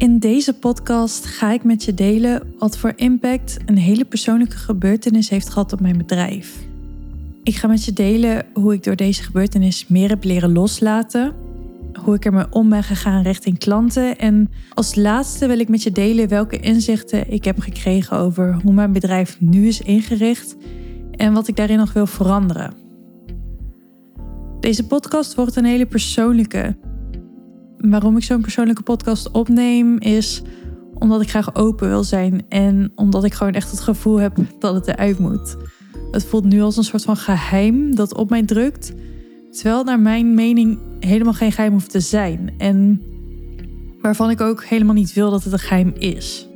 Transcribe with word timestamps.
In 0.00 0.18
deze 0.18 0.54
podcast 0.54 1.26
ga 1.26 1.52
ik 1.52 1.64
met 1.64 1.84
je 1.84 1.94
delen 1.94 2.54
wat 2.58 2.78
voor 2.78 2.92
impact 2.96 3.56
een 3.66 3.78
hele 3.78 4.04
persoonlijke 4.04 4.56
gebeurtenis 4.56 5.28
heeft 5.28 5.48
gehad 5.48 5.72
op 5.72 5.80
mijn 5.80 5.98
bedrijf. 5.98 6.56
Ik 7.42 7.56
ga 7.56 7.68
met 7.68 7.84
je 7.84 7.92
delen 7.92 8.46
hoe 8.54 8.72
ik 8.72 8.82
door 8.82 8.96
deze 8.96 9.22
gebeurtenis 9.22 9.86
meer 9.88 10.08
heb 10.08 10.24
leren 10.24 10.52
loslaten, 10.52 11.34
hoe 12.04 12.14
ik 12.14 12.24
ermee 12.24 12.44
om 12.50 12.68
ben 12.68 12.82
gegaan 12.82 13.22
richting 13.22 13.58
klanten 13.58 14.18
en 14.18 14.50
als 14.74 14.94
laatste 14.94 15.46
wil 15.46 15.58
ik 15.58 15.68
met 15.68 15.82
je 15.82 15.92
delen 15.92 16.28
welke 16.28 16.60
inzichten 16.60 17.32
ik 17.32 17.44
heb 17.44 17.58
gekregen 17.58 18.16
over 18.16 18.60
hoe 18.62 18.72
mijn 18.72 18.92
bedrijf 18.92 19.40
nu 19.40 19.66
is 19.66 19.80
ingericht 19.80 20.56
en 21.10 21.32
wat 21.32 21.48
ik 21.48 21.56
daarin 21.56 21.78
nog 21.78 21.92
wil 21.92 22.06
veranderen. 22.06 22.74
Deze 24.60 24.86
podcast 24.86 25.34
wordt 25.34 25.56
een 25.56 25.64
hele 25.64 25.86
persoonlijke 25.86 26.76
waarom 27.80 28.16
ik 28.16 28.22
zo'n 28.22 28.40
persoonlijke 28.40 28.82
podcast 28.82 29.30
opneem 29.30 29.98
is 29.98 30.42
omdat 30.94 31.20
ik 31.20 31.30
graag 31.30 31.54
open 31.54 31.88
wil 31.88 32.04
zijn 32.04 32.42
en 32.48 32.92
omdat 32.94 33.24
ik 33.24 33.34
gewoon 33.34 33.52
echt 33.52 33.70
het 33.70 33.80
gevoel 33.80 34.20
heb 34.20 34.36
dat 34.58 34.74
het 34.74 34.88
eruit 34.88 35.18
moet. 35.18 35.56
Het 36.10 36.24
voelt 36.24 36.44
nu 36.44 36.60
als 36.60 36.76
een 36.76 36.84
soort 36.84 37.04
van 37.04 37.16
geheim 37.16 37.94
dat 37.94 38.14
op 38.14 38.30
mij 38.30 38.44
drukt, 38.44 38.92
terwijl 39.50 39.84
naar 39.84 40.00
mijn 40.00 40.34
mening 40.34 40.78
helemaal 41.00 41.32
geen 41.32 41.52
geheim 41.52 41.72
hoeft 41.72 41.90
te 41.90 42.00
zijn 42.00 42.54
en 42.58 43.02
waarvan 44.00 44.30
ik 44.30 44.40
ook 44.40 44.64
helemaal 44.64 44.94
niet 44.94 45.12
wil 45.12 45.30
dat 45.30 45.44
het 45.44 45.52
een 45.52 45.58
geheim 45.58 45.92
is. 45.98 46.48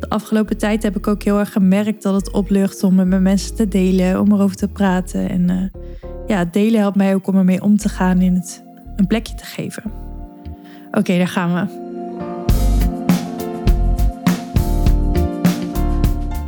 De 0.00 0.08
afgelopen 0.08 0.58
tijd 0.58 0.82
heb 0.82 0.96
ik 0.96 1.06
ook 1.06 1.22
heel 1.22 1.38
erg 1.38 1.52
gemerkt 1.52 2.02
dat 2.02 2.14
het 2.14 2.30
oplucht 2.30 2.82
om 2.82 2.98
het 2.98 3.08
met 3.08 3.20
mensen 3.20 3.54
te 3.54 3.68
delen, 3.68 4.20
om 4.20 4.32
erover 4.32 4.56
te 4.56 4.68
praten 4.68 5.28
en 5.30 5.50
uh, 5.50 5.82
ja, 6.26 6.44
delen 6.44 6.80
helpt 6.80 6.96
mij 6.96 7.14
ook 7.14 7.26
om 7.26 7.36
ermee 7.36 7.62
om 7.62 7.76
te 7.76 7.88
gaan 7.88 8.20
in 8.20 8.34
het 8.34 8.64
een 8.96 9.06
plekje 9.06 9.34
te 9.34 9.44
geven. 9.44 9.82
Oké, 10.94 11.18
daar 11.18 11.28
gaan 11.28 11.54
we. 11.54 11.82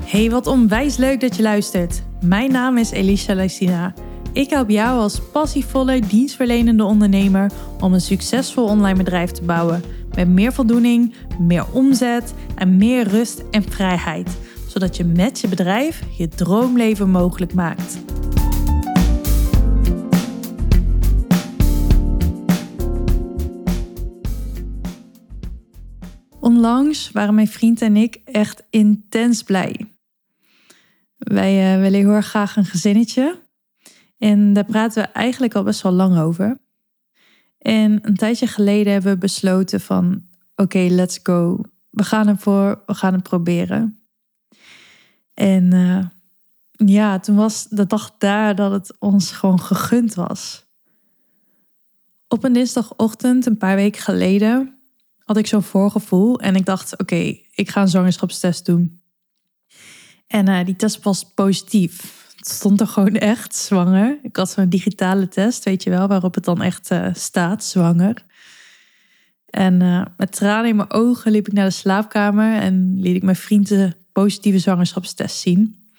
Hey, 0.05 0.31
wat 0.31 0.47
onwijs 0.47 0.97
leuk 0.97 1.21
dat 1.21 1.37
je 1.37 1.43
luistert. 1.43 2.03
Mijn 2.21 2.53
naam 2.53 2.77
is 2.77 2.91
Elisha 2.91 3.35
Lysina. 3.35 3.95
Ik 4.33 4.51
help 4.51 4.71
jou 4.71 5.01
als 5.01 5.21
passievolle, 5.33 6.01
dienstverlenende 6.01 6.85
ondernemer 6.85 7.51
om 7.81 7.93
een 7.93 8.01
succesvol 8.01 8.65
online 8.65 8.97
bedrijf 8.97 9.31
te 9.31 9.43
bouwen. 9.43 9.83
Met 10.15 10.29
meer 10.29 10.53
voldoening, 10.53 11.15
meer 11.39 11.65
omzet 11.73 12.35
en 12.55 12.77
meer 12.77 13.09
rust 13.09 13.43
en 13.51 13.63
vrijheid. 13.63 14.37
Zodat 14.69 14.97
je 14.97 15.05
met 15.05 15.41
je 15.41 15.49
bedrijf 15.49 16.03
je 16.17 16.29
droomleven 16.29 17.11
mogelijk 17.11 17.55
maakt. 17.55 17.99
Onlangs 26.57 27.11
waren 27.11 27.35
mijn 27.35 27.49
vriend 27.49 27.83
en 27.83 27.97
ik 27.97 28.21
echt 28.25 28.63
intens 28.71 29.43
blij. 29.43 29.87
Wij 31.17 31.75
uh, 31.75 31.81
willen 31.81 32.11
heel 32.11 32.21
graag 32.21 32.57
een 32.57 32.65
gezinnetje. 32.65 33.41
En 34.19 34.53
daar 34.53 34.65
praten 34.65 35.03
we 35.03 35.09
eigenlijk 35.09 35.55
al 35.55 35.63
best 35.63 35.83
wel 35.83 35.93
lang 35.93 36.19
over. 36.19 36.59
En 37.59 37.99
een 38.03 38.17
tijdje 38.17 38.47
geleden 38.47 38.93
hebben 38.93 39.13
we 39.13 39.19
besloten 39.19 39.81
van... 39.81 40.23
Oké, 40.55 40.79
let's 40.79 41.21
go. 41.23 41.61
We 41.91 42.05
gaan 42.05 42.29
ervoor, 42.29 42.83
we 42.87 42.95
gaan 42.95 43.13
het 43.13 43.23
proberen. 43.23 43.99
En 45.35 45.75
uh, 45.75 46.07
ja, 46.71 47.19
toen 47.19 47.37
was 47.37 47.67
de 47.69 47.87
dag 47.87 48.15
daar 48.19 48.55
dat 48.55 48.73
het 48.73 48.97
ons 48.99 49.31
gewoon 49.31 49.61
gegund 49.61 50.15
was. 50.15 50.67
Op 52.29 52.45
een 52.45 52.53
dinsdagochtend, 52.53 53.47
een 53.47 53.59
paar 53.59 53.77
weken 53.77 54.03
geleden 54.03 54.76
had 55.27 55.37
ik 55.37 55.47
zo'n 55.47 55.63
voorgevoel. 55.63 56.41
En 56.41 56.55
ik 56.55 56.67
dacht, 56.67 56.99
oké, 56.99 57.39
ik 57.55 57.71
ga 57.71 57.81
een 57.81 57.89
zwangerschapstest 57.89 58.67
doen. 58.67 59.01
En 60.27 60.49
uh, 60.49 60.65
die 60.65 60.77
test 60.77 61.03
was 61.03 61.25
positief. 61.35 62.25
Het 62.37 62.49
stond 62.49 62.81
er 62.81 62.87
gewoon 62.87 63.15
echt 63.15 63.57
zwanger. 63.57 64.19
Ik 64.23 64.37
had 64.37 64.51
zo'n 64.51 64.69
digitale 64.69 65.29
test, 65.29 65.65
weet 65.65 65.83
je 65.83 65.91
wel, 65.91 66.09
waarop 66.09 66.35
het 66.35 66.45
dan 66.45 66.63
echt 66.63 66.91
uh, 66.91 67.09
staat, 67.13 67.65
zwanger. 67.65 68.25
En 69.47 69.81
uh, 69.81 70.05
met 70.17 70.33
tranen 70.33 70.69
in 70.69 70.77
mijn 70.77 70.93
ogen 70.93 71.33
liep 71.33 71.47
ik 71.47 71.53
naar 71.53 71.65
de 71.65 71.71
slaapkamer 71.71 72.61
en 72.61 73.01
liet 73.01 73.17
ik 73.17 73.23
mijn 73.23 73.37
vriend 73.37 73.69
de 73.69 73.93
positieve 74.13 74.59
zwangerschapstest 74.59 75.37
zien. 75.37 75.91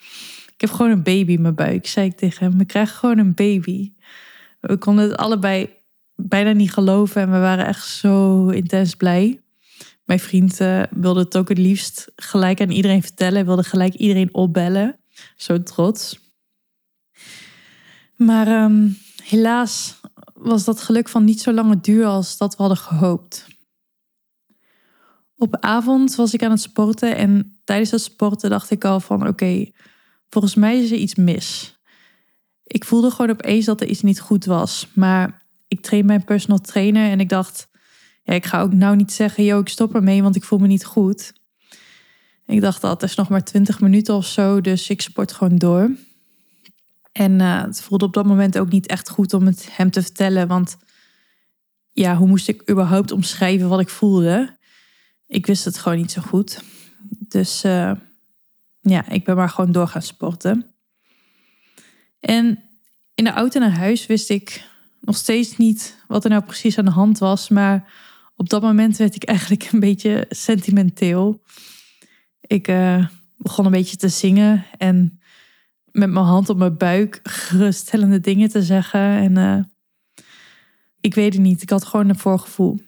Ik 0.54 0.62
heb 0.62 0.72
gewoon 0.72 0.92
een 0.92 1.04
baby 1.04 1.32
in 1.32 1.42
mijn 1.42 1.56
buik, 1.56 1.88
zei 1.88 2.08
ik 2.08 2.18
tegen 2.18 2.50
hem. 2.50 2.58
We 2.58 2.66
krijgen 2.66 2.96
gewoon 2.98 3.18
een 3.18 3.34
baby. 3.34 3.92
We 4.60 4.78
konden 4.78 5.10
het 5.10 5.18
allebei 5.18 5.70
bijna 6.18 6.52
niet 6.52 6.72
geloven 6.72 7.22
en 7.22 7.32
we 7.32 7.40
waren 7.40 7.66
echt 7.66 7.88
zo 7.88 8.48
intens 8.48 8.96
blij. 8.96 9.42
Mijn 10.04 10.20
vriend 10.20 10.60
uh, 10.62 10.84
wilde 10.90 11.20
het 11.20 11.38
ook 11.38 11.50
het 11.50 11.58
liefst 11.58 12.12
gelijk 12.16 12.62
aan 12.62 12.72
iedereen 12.72 13.02
vertellen, 13.02 13.46
wilde 13.46 13.64
gelijk 13.64 13.94
iedereen 13.94 14.34
opbellen. 14.34 14.96
Zo 15.36 15.64
trots. 15.64 16.20
Maar 18.16 18.64
um, 18.64 18.98
helaas 19.24 20.00
was 20.34 20.64
dat 20.64 20.82
geluk 20.82 21.10
van 21.10 21.24
niet 21.24 21.42
zo 21.42 21.52
lange 21.52 21.80
duur 21.80 22.06
als 22.06 22.38
dat 22.38 22.56
we 22.56 22.62
hadden 22.62 22.78
gehoopt. 22.78 23.46
Op 25.38 25.58
avond 25.60 26.16
was 26.16 26.34
ik 26.34 26.44
aan 26.44 26.52
het 26.52 26.62
sporten 26.62 27.16
en 27.16 27.60
tijdens 27.64 27.92
het 27.92 28.02
sporten 28.02 28.50
dacht 28.50 28.72
ik 28.72 28.86
al 28.86 29.00
van 29.00 29.28
oké, 29.28 29.72
volgens 30.30 30.56
mij 30.56 30.78
is 30.84 30.92
er 30.92 30.98
iets 30.98 31.16
mis. 31.16 31.78
Ik 32.64 32.86
voelde 32.86 33.12
gewoon 33.12 33.32
opeens 33.32 33.66
dat 33.66 33.82
er 33.82 33.88
iets 33.88 34.02
niet 34.02 34.20
goed 34.20 34.46
was, 34.46 34.88
maar 34.94 35.47
ik 35.68 35.82
train 35.82 36.06
mijn 36.06 36.24
personal 36.24 36.60
trainer 36.60 37.12
en 37.12 37.20
ik 37.20 37.30
dacht, 37.30 37.68
ja, 38.24 38.34
ik 38.34 38.46
ga 38.46 38.62
ook 38.62 38.74
nou 38.74 38.96
niet 38.96 39.12
zeggen, 39.12 39.44
yo, 39.44 39.60
ik 39.60 39.70
stop 39.70 39.96
ermee, 39.96 40.24
want 40.24 40.36
ik 40.36 40.44
voel 40.44 40.60
me 40.60 40.68
niet 40.68 40.86
goed. 40.86 41.34
Ik 42.46 42.62
dacht, 42.62 42.82
dat 42.82 43.04
is 43.04 43.16
nog 43.16 43.30
maar 43.30 43.44
20 43.44 43.80
minuten 43.80 44.16
of 44.16 44.26
zo, 44.26 44.62
dus 44.62 44.90
ik 44.90 45.02
sport 45.02 45.32
gewoon 45.32 45.58
door. 45.58 45.92
En 47.12 47.40
uh, 47.40 47.62
het 47.62 47.82
voelde 47.82 48.06
op 48.06 48.14
dat 48.14 48.26
moment 48.26 48.58
ook 48.58 48.70
niet 48.70 48.88
echt 48.88 49.10
goed 49.10 49.34
om 49.34 49.46
het 49.46 49.68
hem 49.72 49.92
te 49.92 50.02
vertellen, 50.02 50.48
want 50.48 50.78
ja, 51.92 52.16
hoe 52.16 52.28
moest 52.28 52.48
ik 52.48 52.70
überhaupt 52.70 53.12
omschrijven 53.12 53.70
wat 53.70 53.80
ik 53.80 53.90
voelde? 53.90 54.58
Ik 55.28 55.46
wist 55.46 55.66
het 55.66 55.78
gewoon 55.78 55.98
niet 55.98 56.12
zo 56.12 56.22
goed. 56.22 56.64
Dus 57.28 57.64
uh, 57.64 57.92
ja, 58.82 59.10
ik 59.10 59.26
ben 59.26 59.36
maar 59.36 59.50
gewoon 59.50 59.72
door 59.72 59.88
gaan 59.88 60.02
sporten. 60.02 60.66
En 62.20 62.64
in 63.16 63.24
de 63.24 63.32
auto 63.32 63.60
naar 63.60 63.78
huis 63.78 64.06
wist 64.06 64.30
ik 64.30 64.64
nog 65.00 65.18
steeds 65.18 65.58
niet 65.58 66.03
wat 66.08 66.24
er 66.24 66.30
nou 66.30 66.44
precies 66.44 66.78
aan 66.78 66.85
de 66.85 66.91
hand 66.91 67.18
was. 67.18 67.50
Maar 67.50 67.94
op 68.35 68.50
dat 68.50 68.62
moment 68.62 68.97
werd 68.97 69.16
ik 69.16 69.24
eigenlijk 69.24 69.72
een 69.72 69.80
beetje 69.80 70.25
sentimenteel. 70.30 71.41
Ik 72.41 72.68
uh, 72.68 73.07
begon 73.38 73.66
een 73.66 73.72
beetje 73.72 73.97
te 73.97 74.09
zingen 74.09 74.66
en 74.78 75.19
met 75.91 76.09
mijn 76.09 76.25
hand 76.25 76.50
op 76.50 76.57
mijn 76.57 76.78
buik 76.78 77.19
geruststellende 77.24 78.19
dingen 78.19 78.50
te 78.50 78.63
zeggen. 78.63 79.00
En 79.00 79.36
uh, 79.38 79.63
ik 81.00 81.13
weet 81.13 81.34
het 81.34 81.41
niet, 81.41 81.62
ik 81.62 81.69
had 81.69 81.86
gewoon 81.86 82.09
een 82.09 82.19
voorgevoel. 82.19 82.80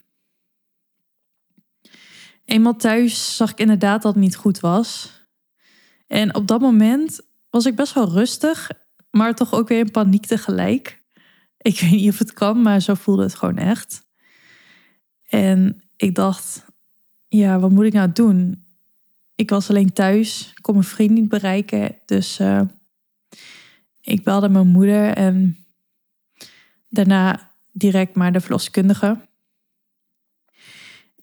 Eenmaal 2.45 2.75
thuis 2.75 3.35
zag 3.35 3.51
ik 3.51 3.59
inderdaad 3.59 4.01
dat 4.01 4.13
het 4.13 4.23
niet 4.23 4.35
goed 4.35 4.59
was. 4.59 5.17
En 6.07 6.35
op 6.35 6.47
dat 6.47 6.61
moment 6.61 7.21
was 7.49 7.65
ik 7.65 7.75
best 7.75 7.93
wel 7.93 8.09
rustig, 8.09 8.71
maar 9.11 9.35
toch 9.35 9.53
ook 9.53 9.67
weer 9.67 9.79
in 9.79 9.91
paniek 9.91 10.25
tegelijk. 10.25 10.98
Ik 11.69 11.79
weet 11.79 11.91
niet 11.91 12.09
of 12.09 12.19
het 12.19 12.33
kan, 12.33 12.61
maar 12.61 12.81
zo 12.81 12.93
voelde 12.93 13.23
het 13.23 13.35
gewoon 13.35 13.57
echt. 13.57 14.05
En 15.27 15.83
ik 15.95 16.15
dacht, 16.15 16.65
ja, 17.27 17.59
wat 17.59 17.71
moet 17.71 17.85
ik 17.85 17.93
nou 17.93 18.11
doen? 18.11 18.65
Ik 19.35 19.49
was 19.49 19.69
alleen 19.69 19.93
thuis, 19.93 20.53
kon 20.61 20.73
mijn 20.73 20.85
vriend 20.85 21.11
niet 21.11 21.29
bereiken. 21.29 21.95
Dus 22.05 22.39
uh, 22.39 22.61
ik 24.01 24.23
belde 24.23 24.49
mijn 24.49 24.67
moeder 24.67 25.13
en 25.13 25.57
daarna 26.87 27.51
direct 27.71 28.15
maar 28.15 28.31
de 28.31 28.41
verloskundige. 28.41 29.27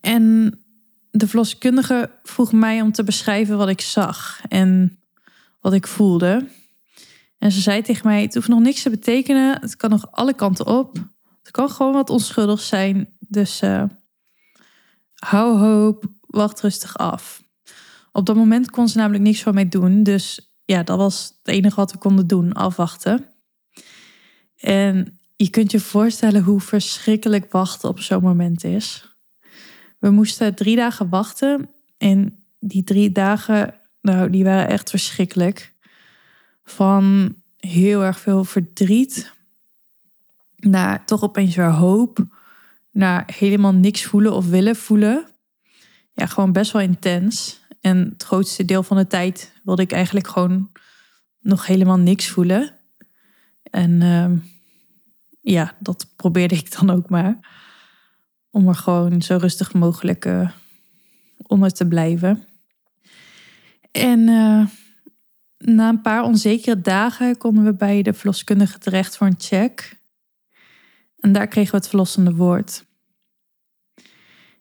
En 0.00 0.54
de 1.10 1.28
verloskundige 1.28 2.10
vroeg 2.22 2.52
mij 2.52 2.80
om 2.80 2.92
te 2.92 3.04
beschrijven 3.04 3.56
wat 3.56 3.68
ik 3.68 3.80
zag 3.80 4.42
en 4.48 4.98
wat 5.60 5.72
ik 5.72 5.86
voelde. 5.86 6.48
En 7.46 7.52
ze 7.52 7.60
zei 7.60 7.82
tegen 7.82 8.06
mij: 8.06 8.22
Het 8.22 8.34
hoeft 8.34 8.48
nog 8.48 8.60
niks 8.60 8.82
te 8.82 8.90
betekenen. 8.90 9.60
Het 9.60 9.76
kan 9.76 9.90
nog 9.90 10.12
alle 10.12 10.34
kanten 10.34 10.66
op. 10.66 10.96
Het 11.42 11.50
kan 11.50 11.70
gewoon 11.70 11.92
wat 11.92 12.10
onschuldig 12.10 12.60
zijn. 12.60 13.08
Dus 13.18 13.62
uh, 13.62 13.84
hou 15.14 15.58
hoop, 15.58 16.04
wacht 16.20 16.60
rustig 16.60 16.98
af. 16.98 17.42
Op 18.12 18.26
dat 18.26 18.36
moment 18.36 18.70
kon 18.70 18.88
ze 18.88 18.98
namelijk 18.98 19.22
niks 19.22 19.42
van 19.42 19.54
mij 19.54 19.68
doen. 19.68 20.02
Dus 20.02 20.54
ja, 20.64 20.82
dat 20.82 20.98
was 20.98 21.34
het 21.38 21.54
enige 21.54 21.76
wat 21.76 21.92
we 21.92 21.98
konden 21.98 22.26
doen: 22.26 22.52
afwachten. 22.52 23.26
En 24.56 25.20
je 25.36 25.50
kunt 25.50 25.70
je 25.70 25.80
voorstellen 25.80 26.42
hoe 26.42 26.60
verschrikkelijk 26.60 27.52
wachten 27.52 27.88
op 27.88 28.00
zo'n 28.00 28.22
moment 28.22 28.64
is. 28.64 29.16
We 29.98 30.10
moesten 30.10 30.54
drie 30.54 30.76
dagen 30.76 31.08
wachten. 31.08 31.70
En 31.98 32.44
die 32.58 32.84
drie 32.84 33.12
dagen, 33.12 33.74
nou, 34.00 34.30
die 34.30 34.44
waren 34.44 34.68
echt 34.68 34.90
verschrikkelijk 34.90 35.74
van 36.66 37.34
heel 37.56 38.02
erg 38.02 38.20
veel 38.20 38.44
verdriet 38.44 39.32
naar 40.56 41.04
toch 41.04 41.22
opeens 41.22 41.56
weer 41.56 41.70
hoop, 41.70 42.26
naar 42.90 43.32
helemaal 43.36 43.72
niks 43.72 44.04
voelen 44.04 44.32
of 44.32 44.48
willen 44.48 44.76
voelen. 44.76 45.26
ja, 46.12 46.26
gewoon 46.26 46.52
best 46.52 46.72
wel 46.72 46.82
intens. 46.82 47.60
En 47.80 47.96
het 47.98 48.22
grootste 48.22 48.64
deel 48.64 48.82
van 48.82 48.96
de 48.96 49.06
tijd 49.06 49.52
wilde 49.64 49.82
ik 49.82 49.92
eigenlijk 49.92 50.26
gewoon 50.26 50.70
nog 51.40 51.66
helemaal 51.66 51.98
niks 51.98 52.28
voelen. 52.28 52.74
En 53.62 54.02
ehm, 54.02 54.36
ja, 55.40 55.76
dat 55.80 56.06
probeerde 56.16 56.54
ik 56.54 56.76
dan 56.78 56.90
ook 56.90 57.08
maar. 57.08 57.38
Om 58.50 58.68
er 58.68 58.74
gewoon 58.74 59.22
zo 59.22 59.36
rustig 59.36 59.72
mogelijk 59.72 60.24
uh, 60.24 60.50
onder 61.36 61.70
te 61.70 61.86
blijven. 61.86 62.44
En 63.90 64.20
uh, 64.20 64.66
na 65.58 65.88
een 65.88 66.00
paar 66.00 66.22
onzekere 66.22 66.80
dagen 66.80 67.36
konden 67.36 67.64
we 67.64 67.74
bij 67.74 68.02
de 68.02 68.12
verloskundige 68.12 68.78
terecht 68.78 69.16
voor 69.16 69.26
een 69.26 69.38
check. 69.38 70.00
En 71.18 71.32
daar 71.32 71.46
kregen 71.46 71.70
we 71.70 71.76
het 71.76 71.88
verlossende 71.88 72.34
woord. 72.34 72.84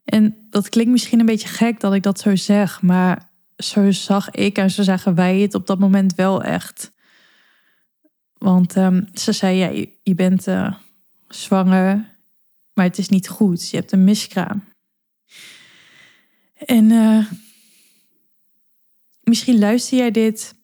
En 0.04 0.48
dat 0.50 0.70
klinkt 0.70 0.92
misschien 0.92 1.20
een 1.20 1.26
beetje 1.26 1.48
gek 1.48 1.80
dat 1.80 1.94
ik 1.94 2.04
dat 2.04 2.20
zo 2.20 2.36
zeg, 2.36 2.82
maar 2.82 3.30
zo 3.58 3.92
zag 3.92 4.32
ik 4.32 4.58
en 4.58 4.72
zo 4.72 4.84
zagen 4.84 5.16
wij 5.16 5.40
het 5.40 5.54
op 5.54 5.68
dat 5.68 5.80
moment 5.80 6.16
wel 6.16 6.44
echt. 6.44 6.92
Want 8.34 8.76
um, 8.76 9.08
ze 9.14 9.32
zei, 9.32 9.58
ja, 9.58 9.88
je, 10.04 10.16
bent 10.16 10.48
uh, 10.48 10.76
zwanger, 11.28 12.16
maar 12.74 12.86
het 12.86 12.98
is 12.98 13.10
niet 13.10 13.28
goed. 13.28 13.70
Je 13.70 13.78
hebt 13.78 13.92
een 13.92 14.04
miskraam. 14.04 14.64
En 16.54 16.90
uh, 16.90 17.26
misschien 19.22 19.60
luister 19.60 19.98
jij 19.98 20.12
dit 20.12 20.56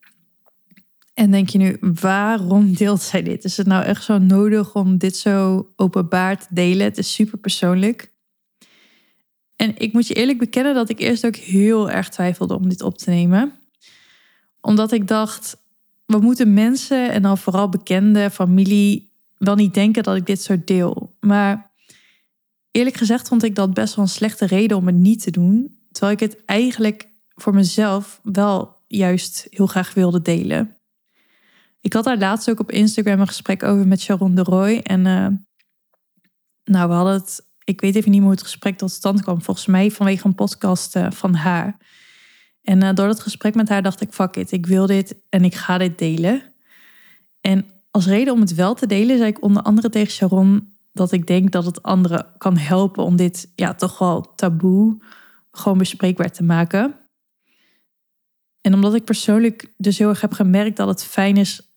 en 1.14 1.32
denk 1.32 1.50
je 1.50 1.58
nu, 1.58 1.78
waarom 1.80 2.74
deelt 2.74 3.02
zij 3.02 3.24
dit? 3.24 3.44
Is 3.44 3.58
het 3.58 3.68
nou 3.68 3.84
echt 3.84 4.04
zo 4.04 4.18
nodig 4.18 4.76
om 4.76 4.98
dit 4.98 5.16
zo 5.16 5.68
openbaar 5.76 6.40
te 6.40 6.48
delen? 6.50 6.86
Het 6.86 6.98
is 6.98 7.14
super 7.14 7.38
persoonlijk. 7.38 8.12
En 9.56 9.78
ik 9.78 9.94
moet 9.94 10.08
je 10.08 10.14
eerlijk 10.14 10.38
bekennen 10.38 10.74
dat 10.74 10.90
ik 10.90 11.00
eerst 11.00 11.26
ook 11.26 11.36
heel 11.36 11.90
erg 11.90 12.10
twijfelde 12.10 12.56
om 12.56 12.70
dit 12.70 12.82
op 12.82 12.98
te 12.98 13.10
nemen. 13.10 13.54
Omdat 14.62 14.92
ik 14.92 15.08
dacht, 15.08 15.58
we 16.06 16.18
moeten 16.18 16.54
mensen 16.54 17.12
en 17.12 17.22
dan 17.22 17.38
vooral 17.38 17.70
bekende 17.70 18.30
familie 18.30 19.12
wel 19.38 19.56
niet 19.56 19.74
denken 19.74 20.04
dat 20.04 20.16
ik 20.16 20.26
dit 20.26 20.42
zo 20.42 20.62
deel. 20.66 21.16
Maar 21.20 21.72
eerlijk 22.72 22.98
gezegd 22.98 23.28
vond 23.28 23.44
ik 23.44 23.56
dat 23.56 23.74
best 23.74 23.96
wel 23.96 24.06
een 24.06 24.12
slechte 24.12 24.46
reden 24.46 24.78
om 24.78 24.86
het 24.86 24.96
niet 24.96 25.24
te 25.24 25.32
doen. 25.32 25.80
Terwijl 25.92 26.14
ik 26.14 26.20
het 26.20 26.46
eigenlijk 26.46 27.08
voor 27.30 27.54
mezelf 27.54 28.20
wel 28.24 28.76
juist 28.88 29.48
heel 29.50 29.68
graag 29.68 29.94
wilde 29.94 30.22
delen. 30.22 30.76
Ik 31.82 31.94
had 31.94 32.04
daar 32.04 32.18
laatst 32.18 32.50
ook 32.50 32.60
op 32.60 32.72
Instagram 32.72 33.20
een 33.20 33.28
gesprek 33.28 33.64
over 33.64 33.88
met 33.88 34.02
Sharon 34.02 34.36
de 34.36 34.44
Roy. 34.44 34.78
En 34.84 35.06
uh, 35.06 35.28
nou, 36.64 36.90
we 36.90 36.94
hadden 36.94 37.14
het, 37.14 37.46
ik 37.64 37.82
weet 37.82 37.96
even 37.96 38.12
niet 38.12 38.22
hoe 38.22 38.32
het 38.32 38.44
gesprek 38.44 38.78
tot 38.78 38.92
stand 38.92 39.22
kwam. 39.22 39.42
Volgens 39.42 39.66
mij 39.66 39.92
vanwege 39.92 40.28
een 40.28 40.36
podcast 40.36 40.96
uh, 40.96 41.12
van 41.12 41.34
haar. 41.34 41.78
En 42.62 42.84
uh, 42.84 42.94
door 42.94 43.08
dat 43.08 43.20
gesprek 43.20 43.56
met 43.56 43.70
haar 43.70 43.82
dacht 43.82 44.02
ik, 44.02 44.14
fuck 44.14 44.36
it, 44.36 44.52
ik 44.52 44.66
wil 44.66 44.86
dit 44.86 45.16
en 45.30 45.44
ik 45.44 45.56
ga 45.56 45.78
dit 45.78 45.98
delen. 45.98 46.54
En 47.42 47.66
als 47.92 48.06
reden 48.06 48.34
om 48.34 48.40
het 48.40 48.56
wel 48.56 48.74
te 48.74 48.88
delen, 48.88 49.18
zei 49.18 49.30
ik 49.30 49.44
onder 49.44 49.64
andere 49.64 49.90
tegen 49.90 50.12
Sharon 50.12 50.74
dat 50.92 51.12
ik 51.12 51.28
denk 51.28 51.52
dat 51.52 51.66
het 51.66 51.84
anderen 51.84 52.28
kan 52.38 52.58
helpen 52.58 53.04
om 53.04 53.16
dit 53.16 53.52
ja, 53.56 53.74
toch 53.74 53.98
wel 53.98 54.36
taboe 54.36 55.02
gewoon 55.52 55.78
bespreekbaar 55.78 56.32
te 56.32 56.44
maken. 56.44 56.96
En 58.62 58.74
omdat 58.74 58.94
ik 58.94 59.04
persoonlijk 59.04 59.74
dus 59.78 59.98
heel 59.98 60.10
erg 60.10 60.22
heb 60.22 60.34
gemerkt 60.34 60.78
dat 60.78 60.88
het 60.88 61.04
fijn 61.04 61.38
is 61.38 61.71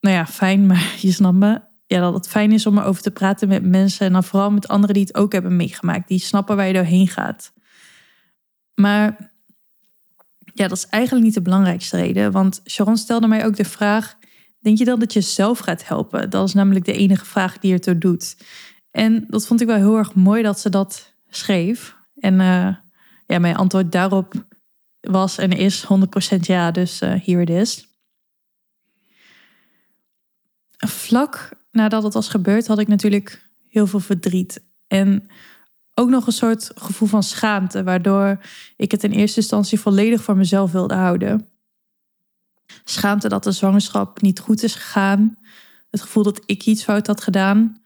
nou 0.00 0.16
ja, 0.16 0.26
fijn, 0.26 0.66
maar 0.66 0.94
je 1.00 1.12
snapt 1.12 1.36
me. 1.36 1.60
Ja, 1.86 2.00
dat 2.00 2.14
het 2.14 2.28
fijn 2.28 2.52
is 2.52 2.66
om 2.66 2.78
erover 2.78 3.02
te 3.02 3.10
praten 3.10 3.48
met 3.48 3.64
mensen. 3.64 4.06
En 4.06 4.12
dan 4.12 4.24
vooral 4.24 4.50
met 4.50 4.68
anderen 4.68 4.94
die 4.94 5.04
het 5.04 5.14
ook 5.14 5.32
hebben 5.32 5.56
meegemaakt. 5.56 6.08
Die 6.08 6.18
snappen 6.18 6.56
waar 6.56 6.66
je 6.66 6.72
doorheen 6.72 7.08
gaat. 7.08 7.52
Maar 8.74 9.32
ja, 10.54 10.68
dat 10.68 10.76
is 10.76 10.86
eigenlijk 10.86 11.24
niet 11.24 11.34
de 11.34 11.42
belangrijkste 11.42 11.96
reden. 11.96 12.32
Want 12.32 12.60
Sharon 12.68 12.96
stelde 12.96 13.26
mij 13.26 13.46
ook 13.46 13.56
de 13.56 13.64
vraag: 13.64 14.16
Denk 14.60 14.78
je 14.78 14.84
dan 14.84 14.98
dat 14.98 15.12
je 15.12 15.20
zelf 15.20 15.58
gaat 15.58 15.86
helpen? 15.86 16.30
Dat 16.30 16.48
is 16.48 16.54
namelijk 16.54 16.84
de 16.84 16.92
enige 16.92 17.24
vraag 17.24 17.58
die 17.58 17.72
er 17.72 17.80
toe 17.80 17.98
doet. 17.98 18.36
En 18.90 19.24
dat 19.28 19.46
vond 19.46 19.60
ik 19.60 19.66
wel 19.66 19.76
heel 19.76 19.96
erg 19.96 20.14
mooi 20.14 20.42
dat 20.42 20.60
ze 20.60 20.68
dat 20.68 21.14
schreef. 21.28 21.96
En 22.14 22.34
uh, 22.34 22.74
ja, 23.26 23.38
mijn 23.38 23.56
antwoord 23.56 23.92
daarop 23.92 24.32
was 25.00 25.38
en 25.38 25.50
is 25.50 25.84
100% 26.34 26.36
ja. 26.40 26.70
Dus 26.70 27.02
uh, 27.02 27.14
here 27.24 27.40
it 27.40 27.50
is 27.50 27.89
vlak 30.88 31.48
nadat 31.70 32.02
het 32.02 32.14
was 32.14 32.28
gebeurd, 32.28 32.66
had 32.66 32.78
ik 32.78 32.88
natuurlijk 32.88 33.50
heel 33.68 33.86
veel 33.86 34.00
verdriet. 34.00 34.62
En 34.86 35.28
ook 35.94 36.08
nog 36.08 36.26
een 36.26 36.32
soort 36.32 36.70
gevoel 36.74 37.08
van 37.08 37.22
schaamte, 37.22 37.82
waardoor 37.82 38.40
ik 38.76 38.90
het 38.90 39.04
in 39.04 39.10
eerste 39.10 39.40
instantie 39.40 39.80
volledig 39.80 40.22
voor 40.22 40.36
mezelf 40.36 40.72
wilde 40.72 40.94
houden. 40.94 41.48
Schaamte 42.84 43.28
dat 43.28 43.44
de 43.44 43.52
zwangerschap 43.52 44.20
niet 44.20 44.40
goed 44.40 44.62
is 44.62 44.74
gegaan. 44.74 45.38
Het 45.90 46.00
gevoel 46.00 46.22
dat 46.22 46.42
ik 46.46 46.66
iets 46.66 46.84
fout 46.84 47.06
had 47.06 47.20
gedaan. 47.20 47.82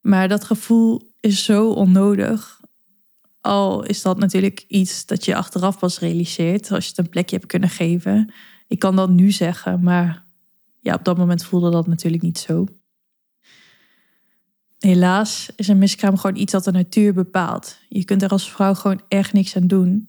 Maar 0.00 0.28
dat 0.28 0.44
gevoel 0.44 1.12
is 1.20 1.44
zo 1.44 1.70
onnodig. 1.70 2.60
Al 3.40 3.84
is 3.84 4.02
dat 4.02 4.18
natuurlijk 4.18 4.64
iets 4.68 5.06
dat 5.06 5.24
je 5.24 5.36
achteraf 5.36 5.78
pas 5.78 5.98
realiseert, 5.98 6.70
als 6.70 6.84
je 6.84 6.90
het 6.90 6.98
een 6.98 7.08
plekje 7.08 7.36
hebt 7.36 7.48
kunnen 7.48 7.68
geven. 7.68 8.32
Ik 8.66 8.78
kan 8.78 8.96
dat 8.96 9.10
nu 9.10 9.30
zeggen, 9.30 9.82
maar 9.82 10.26
ja, 10.80 10.94
op 10.94 11.04
dat 11.04 11.18
moment 11.18 11.44
voelde 11.44 11.70
dat 11.70 11.86
natuurlijk 11.86 12.22
niet 12.22 12.38
zo. 12.38 12.66
Helaas 14.78 15.50
is 15.56 15.68
een 15.68 15.78
miskraam 15.78 16.16
gewoon 16.16 16.36
iets 16.36 16.52
dat 16.52 16.64
de 16.64 16.70
natuur 16.70 17.14
bepaalt. 17.14 17.78
Je 17.88 18.04
kunt 18.04 18.22
er 18.22 18.30
als 18.30 18.50
vrouw 18.50 18.74
gewoon 18.74 19.00
echt 19.08 19.32
niks 19.32 19.56
aan 19.56 19.66
doen. 19.66 20.08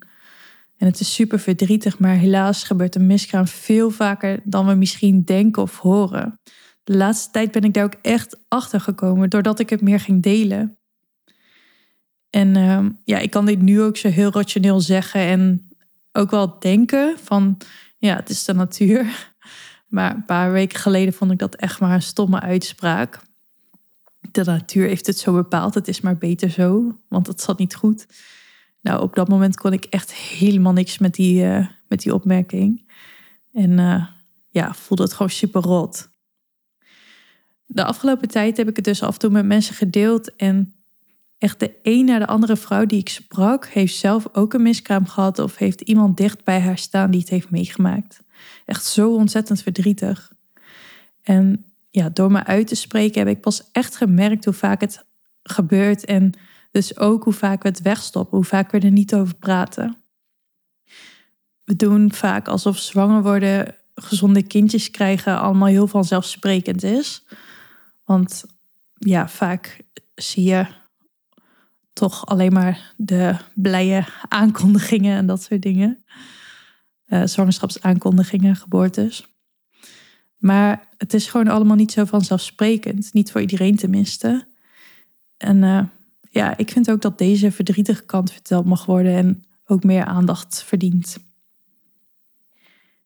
En 0.77 0.88
het 0.88 1.00
is 1.00 1.13
super 1.13 1.39
verdrietig, 1.39 2.00
maar 2.00 2.16
helaas 2.16 2.63
gebeurt 2.63 2.95
een 2.95 3.07
miskraam 3.07 3.48
veel 3.48 3.89
vaker 3.89 4.39
dan 4.44 4.68
we 4.68 4.74
misschien 4.74 5.24
denken 5.24 5.62
of 5.62 5.80
horen. 5.80 6.39
De 6.83 6.98
laatste 6.98 7.31
tijd 7.31 7.51
ben 7.51 7.63
ik 7.63 7.74
daar 7.74 7.83
ook 7.83 7.98
echt 8.01 8.39
achter 8.48 8.81
gekomen 8.81 9.30
doordat 9.30 9.60
ik 9.60 9.69
het 9.69 9.81
meer 9.81 10.00
ging 10.00 10.24
delen. 10.24 10.77
En 12.30 12.56
uh, 12.57 12.86
ja, 13.04 13.18
ik 13.18 13.30
kan 13.30 13.45
dit 13.45 13.62
nu 13.62 13.81
ook 13.81 13.98
zo 13.98 14.10
heel 14.10 14.31
rationeel 14.31 14.80
zeggen 14.80 15.21
en 15.21 15.69
ook 16.12 16.31
wel 16.31 16.60
denken 16.60 17.18
van 17.24 17.57
ja, 17.98 18.16
het 18.16 18.30
is 18.30 18.45
de 18.45 18.54
natuur. 18.54 19.29
Maar 19.89 20.15
een 20.15 20.25
paar 20.25 20.51
weken 20.51 20.80
geleden 20.80 21.13
vond 21.13 21.31
ik 21.31 21.38
dat 21.38 21.56
echt 21.56 21.80
maar 21.80 21.94
een 21.94 22.01
stomme 22.01 22.39
uitspraak. 22.39 23.21
De 24.31 24.44
natuur 24.44 24.88
heeft 24.88 25.07
het 25.07 25.18
zo 25.18 25.33
bepaald, 25.33 25.74
het 25.74 25.88
is 25.88 26.01
maar 26.01 26.18
beter 26.18 26.50
zo, 26.50 27.00
want 27.07 27.27
het 27.27 27.41
zat 27.41 27.59
niet 27.59 27.75
goed. 27.75 28.07
Nou, 28.81 29.01
op 29.01 29.15
dat 29.15 29.27
moment 29.27 29.57
kon 29.57 29.74
ik 29.74 29.86
echt 29.86 30.13
helemaal 30.13 30.73
niks 30.73 30.97
met 30.97 31.14
die, 31.14 31.44
uh, 31.44 31.68
met 31.87 32.02
die 32.02 32.14
opmerking. 32.14 32.92
En 33.54 33.78
uh, 33.78 34.06
ja, 34.49 34.73
voelde 34.73 35.04
het 35.04 35.14
gewoon 35.14 35.30
super 35.30 35.61
rot. 35.61 36.09
De 37.66 37.83
afgelopen 37.83 38.28
tijd 38.28 38.57
heb 38.57 38.68
ik 38.68 38.75
het 38.75 38.85
dus 38.85 39.04
af 39.04 39.14
en 39.14 39.19
toe 39.19 39.30
met 39.30 39.45
mensen 39.45 39.75
gedeeld. 39.75 40.35
En 40.35 40.79
echt 41.40 41.60
de 41.60 41.76
een 41.84 42.06
naar 42.06 42.19
de 42.19 42.28
andere 42.28 42.56
vrouw 42.56 42.86
die 42.86 43.00
ik 43.00 43.10
sprak, 43.10 43.68
heeft 43.68 43.96
zelf 43.96 44.28
ook 44.31 44.54
een 44.54 44.62
miskraam 44.62 45.08
gehad. 45.08 45.40
Of 45.40 45.58
heeft 45.58 45.81
iemand 45.81 46.18
dicht 46.18 46.44
bij 46.44 46.60
haar 46.60 46.78
staan 46.78 47.12
die 47.12 47.19
het 47.19 47.30
heeft 47.30 47.50
meegemaakt. 47.50 48.22
Echt 48.66 48.86
zo 48.86 49.14
ontzettend 49.14 49.62
verdrietig. 49.62 50.31
En 51.24 51.66
ja, 51.90 52.10
door 52.10 52.31
me 52.31 52.44
uit 52.44 52.68
te 52.68 52.76
spreken 52.76 53.19
heb 53.19 53.36
ik 53.36 53.42
pas 53.42 53.69
echt 53.72 53.96
gemerkt 53.96 54.46
hoe 54.46 54.54
vaak 54.54 54.81
het 54.81 55.06
gebeurt. 55.44 56.06
En 56.06 56.34
dus 56.72 56.98
ook 56.98 57.24
hoe 57.24 57.34
vaak 57.34 57.64
we 57.64 57.69
het 57.69 57.81
wegstoppen, 57.81 58.38
hoe 58.38 58.46
vaak 58.46 58.72
we 58.72 58.80
er 58.80 58.92
niet 58.92 59.16
over 59.16 59.36
praten. 59.36 59.98
We 61.64 61.76
doen 61.76 62.14
vaak 62.14 62.48
alsof 62.48 62.78
zwanger 62.78 63.22
worden, 63.22 63.76
gezonde 63.96 64.44
kindjes 64.44 64.92
krijgen, 64.92 65.40
allemaal 65.40 65.68
heel 65.68 65.88
vanzelfsprekend 65.88 66.84
is. 66.84 67.24
Want 68.06 68.44
ja, 68.94 69.28
vaak 69.28 69.81
zie 70.16 70.44
je 70.44 70.68
toch 71.99 72.25
alleen 72.25 72.53
maar 72.53 72.94
de 72.97 73.35
blije 73.53 74.06
aankondigingen 74.27 75.18
en 75.18 75.25
dat 75.25 75.41
soort 75.41 75.61
dingen 75.61 76.03
uh, 77.07 77.25
zwangerschapsaankondigingen, 77.25 78.56
geboortes. 78.56 79.27
Maar 80.37 80.87
het 80.97 81.13
is 81.13 81.27
gewoon 81.27 81.47
allemaal 81.47 81.75
niet 81.75 81.91
zo 81.91 82.06
vanzelfsprekend. 82.06 83.13
Niet 83.13 83.31
voor 83.31 83.41
iedereen 83.41 83.75
tenminste. 83.75 84.47
En 85.37 85.63
uh, 85.63 85.83
ja, 86.29 86.57
ik 86.57 86.71
vind 86.71 86.91
ook 86.91 87.01
dat 87.01 87.18
deze 87.18 87.51
verdrietige 87.51 88.06
kant 88.06 88.31
verteld 88.31 88.65
mag 88.65 88.85
worden 88.85 89.13
en 89.13 89.44
ook 89.65 89.83
meer 89.83 90.06
aandacht 90.06 90.63
verdient. 90.63 91.18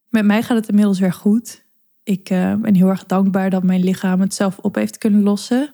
Met 0.09 0.25
mij 0.25 0.43
gaat 0.43 0.57
het 0.57 0.69
inmiddels 0.69 0.99
weer 0.99 1.13
goed. 1.13 1.65
Ik 2.03 2.29
uh, 2.29 2.55
ben 2.55 2.75
heel 2.75 2.89
erg 2.89 3.05
dankbaar 3.05 3.49
dat 3.49 3.63
mijn 3.63 3.83
lichaam 3.83 4.21
het 4.21 4.33
zelf 4.33 4.57
op 4.57 4.75
heeft 4.75 4.97
kunnen 4.97 5.23
lossen. 5.23 5.73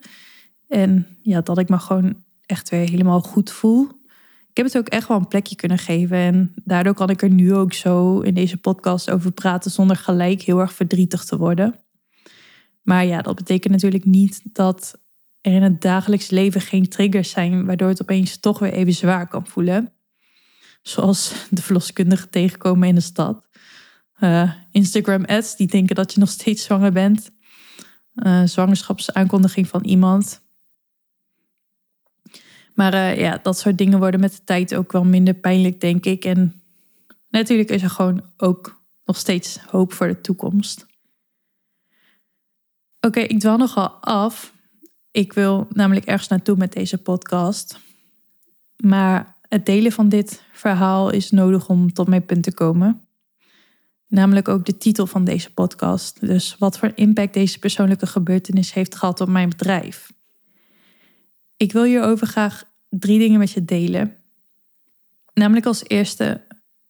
En 0.67 1.17
ja, 1.21 1.41
dat 1.41 1.57
ik 1.57 1.69
me 1.69 1.79
gewoon 1.79 2.23
echt 2.49 2.69
weer 2.69 2.89
helemaal 2.89 3.21
goed 3.21 3.51
voel 3.51 3.99
heb 4.59 4.67
het 4.67 4.77
ook 4.77 4.87
echt 4.87 5.07
wel 5.07 5.17
een 5.17 5.27
plekje 5.27 5.55
kunnen 5.55 5.77
geven. 5.77 6.17
En 6.17 6.53
daardoor 6.63 6.93
kan 6.93 7.09
ik 7.09 7.21
er 7.21 7.29
nu 7.29 7.55
ook 7.55 7.73
zo 7.73 8.19
in 8.19 8.33
deze 8.33 8.57
podcast 8.57 9.09
over 9.09 9.31
praten 9.31 9.71
zonder 9.71 9.95
gelijk 9.95 10.41
heel 10.41 10.59
erg 10.59 10.73
verdrietig 10.73 11.25
te 11.25 11.37
worden. 11.37 11.75
Maar 12.81 13.05
ja, 13.05 13.21
dat 13.21 13.35
betekent 13.35 13.73
natuurlijk 13.73 14.05
niet 14.05 14.41
dat 14.43 14.99
er 15.41 15.53
in 15.53 15.63
het 15.63 15.81
dagelijks 15.81 16.29
leven 16.29 16.61
geen 16.61 16.89
triggers 16.89 17.29
zijn 17.29 17.65
waardoor 17.65 17.87
het 17.87 18.01
opeens 18.01 18.39
toch 18.39 18.59
weer 18.59 18.73
even 18.73 18.93
zwaar 18.93 19.27
kan 19.27 19.47
voelen. 19.47 19.93
Zoals 20.81 21.33
de 21.49 21.61
verloskundige 21.61 22.29
tegenkomen 22.29 22.87
in 22.87 22.95
de 22.95 23.01
stad. 23.01 23.47
Uh, 24.19 24.51
Instagram 24.71 25.25
ads 25.25 25.55
die 25.55 25.67
denken 25.67 25.95
dat 25.95 26.13
je 26.13 26.19
nog 26.19 26.29
steeds 26.29 26.63
zwanger 26.63 26.91
bent. 26.91 27.31
Uh, 28.15 28.43
zwangerschapsaankondiging 28.43 29.67
van 29.67 29.83
iemand. 29.83 30.41
Maar 32.79 32.93
uh, 32.93 33.19
ja, 33.19 33.39
dat 33.43 33.59
soort 33.59 33.77
dingen 33.77 33.99
worden 33.99 34.19
met 34.19 34.31
de 34.31 34.43
tijd 34.43 34.75
ook 34.75 34.91
wel 34.91 35.03
minder 35.03 35.33
pijnlijk, 35.33 35.81
denk 35.81 36.05
ik. 36.05 36.25
En 36.25 36.61
natuurlijk 37.29 37.69
is 37.69 37.83
er 37.83 37.89
gewoon 37.89 38.23
ook 38.37 38.81
nog 39.05 39.17
steeds 39.17 39.57
hoop 39.57 39.93
voor 39.93 40.07
de 40.07 40.21
toekomst. 40.21 40.85
Oké, 42.99 43.19
ik 43.19 43.39
dwaal 43.39 43.57
nogal 43.57 43.89
af. 43.89 44.53
Ik 45.11 45.33
wil 45.33 45.67
namelijk 45.69 46.05
ergens 46.05 46.27
naartoe 46.27 46.55
met 46.55 46.73
deze 46.73 46.97
podcast. 46.97 47.79
Maar 48.83 49.35
het 49.41 49.65
delen 49.65 49.91
van 49.91 50.09
dit 50.09 50.43
verhaal 50.51 51.09
is 51.09 51.31
nodig 51.31 51.69
om 51.69 51.93
tot 51.93 52.07
mijn 52.07 52.25
punt 52.25 52.43
te 52.43 52.53
komen. 52.53 53.01
Namelijk 54.07 54.47
ook 54.47 54.65
de 54.65 54.77
titel 54.77 55.07
van 55.07 55.23
deze 55.23 55.53
podcast. 55.53 56.19
Dus 56.19 56.55
wat 56.59 56.77
voor 56.77 56.91
impact 56.95 57.33
deze 57.33 57.59
persoonlijke 57.59 58.07
gebeurtenis 58.07 58.73
heeft 58.73 58.95
gehad 58.95 59.21
op 59.21 59.27
mijn 59.27 59.49
bedrijf. 59.49 60.11
Ik 61.57 61.71
wil 61.71 61.83
hierover 61.83 62.27
graag 62.27 62.67
drie 62.89 63.19
dingen 63.19 63.39
met 63.39 63.51
je 63.51 63.65
delen. 63.65 64.15
Namelijk 65.33 65.65
als 65.65 65.83
eerste 65.87 66.41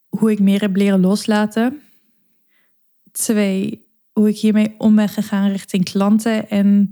hoe 0.09 0.31
ik 0.31 0.39
meer 0.39 0.61
heb 0.61 0.75
leren 0.75 0.99
loslaten. 0.99 1.81
Twee, 3.11 3.87
hoe 4.11 4.29
ik 4.29 4.37
hiermee 4.37 4.75
om 4.77 4.95
ben 4.95 5.09
gegaan 5.09 5.49
richting 5.49 5.83
klanten. 5.83 6.49
En 6.49 6.89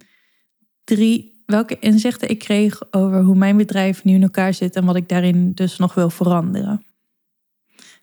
drie, 0.83 1.43
welke 1.45 1.79
inzichten 1.79 2.29
ik 2.29 2.39
kreeg 2.39 2.93
over 2.93 3.21
hoe 3.21 3.35
mijn 3.35 3.57
bedrijf 3.57 4.03
nu 4.03 4.13
in 4.13 4.23
elkaar 4.23 4.53
zit 4.53 4.75
en 4.75 4.85
wat 4.85 4.95
ik 4.95 5.09
daarin 5.09 5.53
dus 5.53 5.77
nog 5.77 5.93
wil 5.93 6.09
veranderen. 6.09 6.85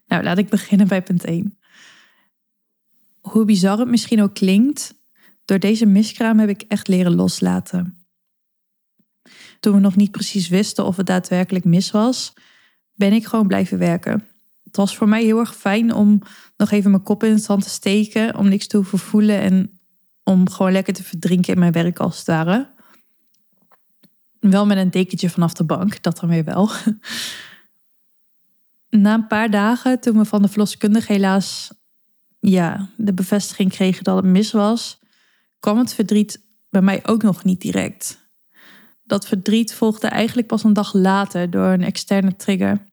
Nou, 0.06 0.23
laat 0.23 0.38
ik 0.38 0.49
beginnen 0.49 0.88
bij 0.88 1.02
punt 1.02 1.25
1. 1.25 1.58
Hoe 3.20 3.44
bizar 3.44 3.78
het 3.78 3.88
misschien 3.88 4.23
ook 4.23 4.34
klinkt, 4.34 4.94
door 5.44 5.58
deze 5.58 5.87
miskraam 5.87 6.38
heb 6.38 6.49
ik 6.49 6.62
echt 6.62 6.88
leren 6.88 7.14
loslaten. 7.14 8.03
Toen 9.64 9.75
we 9.75 9.80
nog 9.80 9.97
niet 9.97 10.11
precies 10.11 10.49
wisten 10.49 10.85
of 10.85 10.97
het 10.97 11.06
daadwerkelijk 11.06 11.64
mis 11.64 11.90
was, 11.90 12.33
ben 12.94 13.12
ik 13.12 13.26
gewoon 13.26 13.47
blijven 13.47 13.78
werken. 13.78 14.26
Het 14.64 14.76
was 14.76 14.97
voor 14.97 15.09
mij 15.09 15.23
heel 15.23 15.38
erg 15.38 15.56
fijn 15.56 15.94
om 15.94 16.21
nog 16.56 16.71
even 16.71 16.90
mijn 16.90 17.02
kop 17.02 17.23
in 17.23 17.30
het 17.30 17.42
zand 17.42 17.62
te 17.62 17.68
steken, 17.68 18.37
om 18.37 18.49
niks 18.49 18.66
te 18.66 18.76
hoeven 18.76 18.99
voelen 18.99 19.40
en 19.40 19.80
om 20.23 20.50
gewoon 20.50 20.73
lekker 20.73 20.94
te 20.94 21.02
verdrinken 21.02 21.52
in 21.52 21.59
mijn 21.59 21.73
werk 21.73 21.99
als 21.99 22.18
het 22.18 22.26
ware. 22.26 22.73
Wel 24.40 24.66
met 24.66 24.78
een 24.78 24.90
dekentje 24.90 25.30
vanaf 25.30 25.54
de 25.54 25.64
bank, 25.64 26.02
dat 26.02 26.18
dan 26.21 26.28
weer 26.28 26.44
wel. 26.44 26.71
Na 29.04 29.14
een 29.14 29.26
paar 29.26 29.50
dagen, 29.50 30.00
toen 30.00 30.18
we 30.18 30.25
van 30.25 30.42
de 30.42 30.49
verloskundige 30.49 31.12
helaas 31.12 31.73
ja, 32.40 32.88
de 32.97 33.14
bevestiging 33.14 33.71
kregen 33.71 34.04
dat 34.04 34.16
het 34.16 34.25
mis 34.25 34.52
was, 34.52 34.99
kwam 35.61 35.78
het 35.78 35.94
verdriet 35.94 36.40
bij 36.71 36.83
mij 36.83 37.06
ook 37.06 37.23
nog 37.23 37.44
niet 37.44 37.61
direct. 37.61 38.23
Dat 39.04 39.26
verdriet 39.26 39.75
volgde 39.75 40.06
eigenlijk 40.06 40.46
pas 40.46 40.64
een 40.64 40.73
dag 40.73 40.92
later 40.92 41.50
door 41.50 41.66
een 41.66 41.82
externe 41.82 42.37
trigger. 42.37 42.84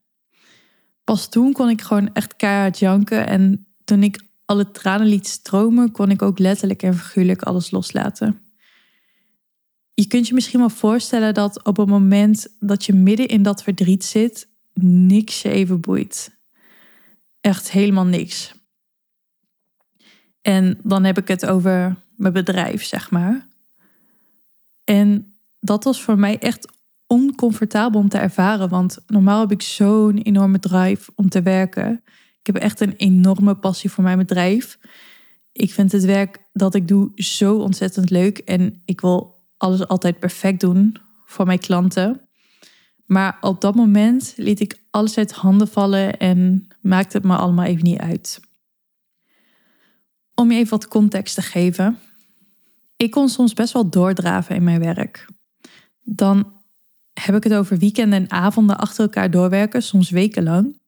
Pas 1.04 1.30
toen 1.30 1.54
kon 1.54 1.70
ik 1.70 1.82
gewoon 1.82 2.14
echt 2.14 2.36
keihard 2.36 2.80
janken 2.80 3.28
en 3.28 3.68
toen 3.84 4.04
ik 4.04 4.22
alle 4.46 4.72
tranen 4.72 5.08
liet 5.08 5.28
stromen, 5.28 5.92
kon 5.92 6.12
ik 6.12 6.22
ook 6.22 6.40
letterlijk 6.40 6.84
en 6.84 6.96
figuurlijk 6.96 7.42
alles 7.42 7.72
loslaten. 7.72 8.42
Je 9.94 10.08
kunt 10.08 10.28
je 10.28 10.34
misschien 10.34 10.60
wel 10.60 10.70
voorstellen 10.70 11.34
dat 11.34 11.64
op 11.64 11.78
het 11.78 11.88
moment 11.88 12.48
dat 12.60 12.86
je 12.86 12.94
midden 12.94 13.28
in 13.28 13.44
dat 13.44 13.64
verdriet 13.64 14.06
zit, 14.06 14.48
niks 14.84 15.42
je 15.42 15.50
even 15.50 15.80
boeit. 15.80 16.40
Echt 17.42 17.72
helemaal 17.72 18.06
niks. 18.06 18.54
En 20.42 20.80
dan 20.84 21.04
heb 21.04 21.18
ik 21.18 21.28
het 21.28 21.46
over 21.46 21.96
mijn 22.16 22.34
bedrijf, 22.34 22.84
zeg 22.84 23.12
maar. 23.12 23.48
En 24.84 25.31
dat 25.62 25.84
was 25.84 26.02
voor 26.02 26.20
mij 26.20 26.40
echt 26.40 26.68
oncomfortabel 27.08 28.00
om 28.00 28.10
te 28.10 28.18
ervaren, 28.18 28.70
want 28.70 28.98
normaal 29.08 29.40
heb 29.40 29.52
ik 29.52 29.62
zo'n 29.62 30.18
enorme 30.18 30.60
drive 30.60 31.12
om 31.16 31.30
te 31.30 31.42
werken. 31.42 32.04
Ik 32.40 32.48
heb 32.54 32.56
echt 32.56 32.80
een 32.80 32.96
enorme 32.96 33.56
passie 33.56 33.92
voor 33.92 34.04
mijn 34.04 34.18
bedrijf. 34.18 34.80
Ik 35.52 35.74
vind 35.74 35.92
het 35.92 36.06
werk 36.06 36.50
dat 36.54 36.76
ik 36.76 36.88
doe 36.88 37.12
zo 37.16 37.58
ontzettend 37.58 38.10
leuk 38.10 38.38
en 38.38 38.82
ik 38.86 39.02
wil 39.02 39.36
alles 39.58 39.88
altijd 39.88 40.20
perfect 40.20 40.60
doen 40.60 40.98
voor 41.26 41.46
mijn 41.46 41.60
klanten. 41.60 42.22
Maar 43.06 43.38
op 43.42 43.62
dat 43.62 43.76
moment 43.76 44.34
liet 44.38 44.60
ik 44.60 44.82
alles 44.90 45.18
uit 45.18 45.32
handen 45.32 45.68
vallen 45.68 46.18
en 46.18 46.68
maakte 46.82 47.18
het 47.18 47.26
me 47.26 47.36
allemaal 47.36 47.66
even 47.66 47.84
niet 47.84 48.00
uit. 48.00 48.40
Om 50.36 50.52
je 50.52 50.58
even 50.58 50.70
wat 50.70 50.88
context 50.88 51.36
te 51.36 51.42
geven. 51.42 51.98
Ik 52.96 53.12
kon 53.12 53.30
soms 53.30 53.54
best 53.54 53.74
wel 53.74 53.90
doordraven 53.90 54.56
in 54.56 54.64
mijn 54.64 54.80
werk. 54.80 55.28
Dan 56.04 56.54
heb 57.14 57.36
ik 57.36 57.44
het 57.44 57.54
over 57.54 57.78
weekenden 57.78 58.20
en 58.20 58.32
avonden 58.32 58.78
achter 58.78 59.04
elkaar 59.04 59.32
doorwerken, 59.32 59.84
soms 59.84 60.10
wekenlang. 60.10 60.80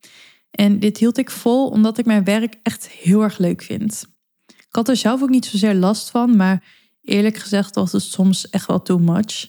En 0.51 0.79
dit 0.79 0.97
hield 0.97 1.17
ik 1.17 1.29
vol 1.29 1.67
omdat 1.69 1.97
ik 1.97 2.05
mijn 2.05 2.23
werk 2.23 2.55
echt 2.63 2.89
heel 2.89 3.21
erg 3.21 3.37
leuk 3.37 3.61
vind. 3.61 4.05
Ik 4.47 4.75
had 4.79 4.89
er 4.89 4.97
zelf 4.97 5.21
ook 5.21 5.29
niet 5.29 5.45
zozeer 5.45 5.73
last 5.73 6.09
van, 6.09 6.35
maar 6.35 6.63
Eerlijk 7.03 7.37
gezegd 7.37 7.75
was 7.75 7.91
het 7.91 8.01
soms 8.01 8.49
echt 8.49 8.67
wel 8.67 8.81
too 8.81 8.97
much. 8.97 9.47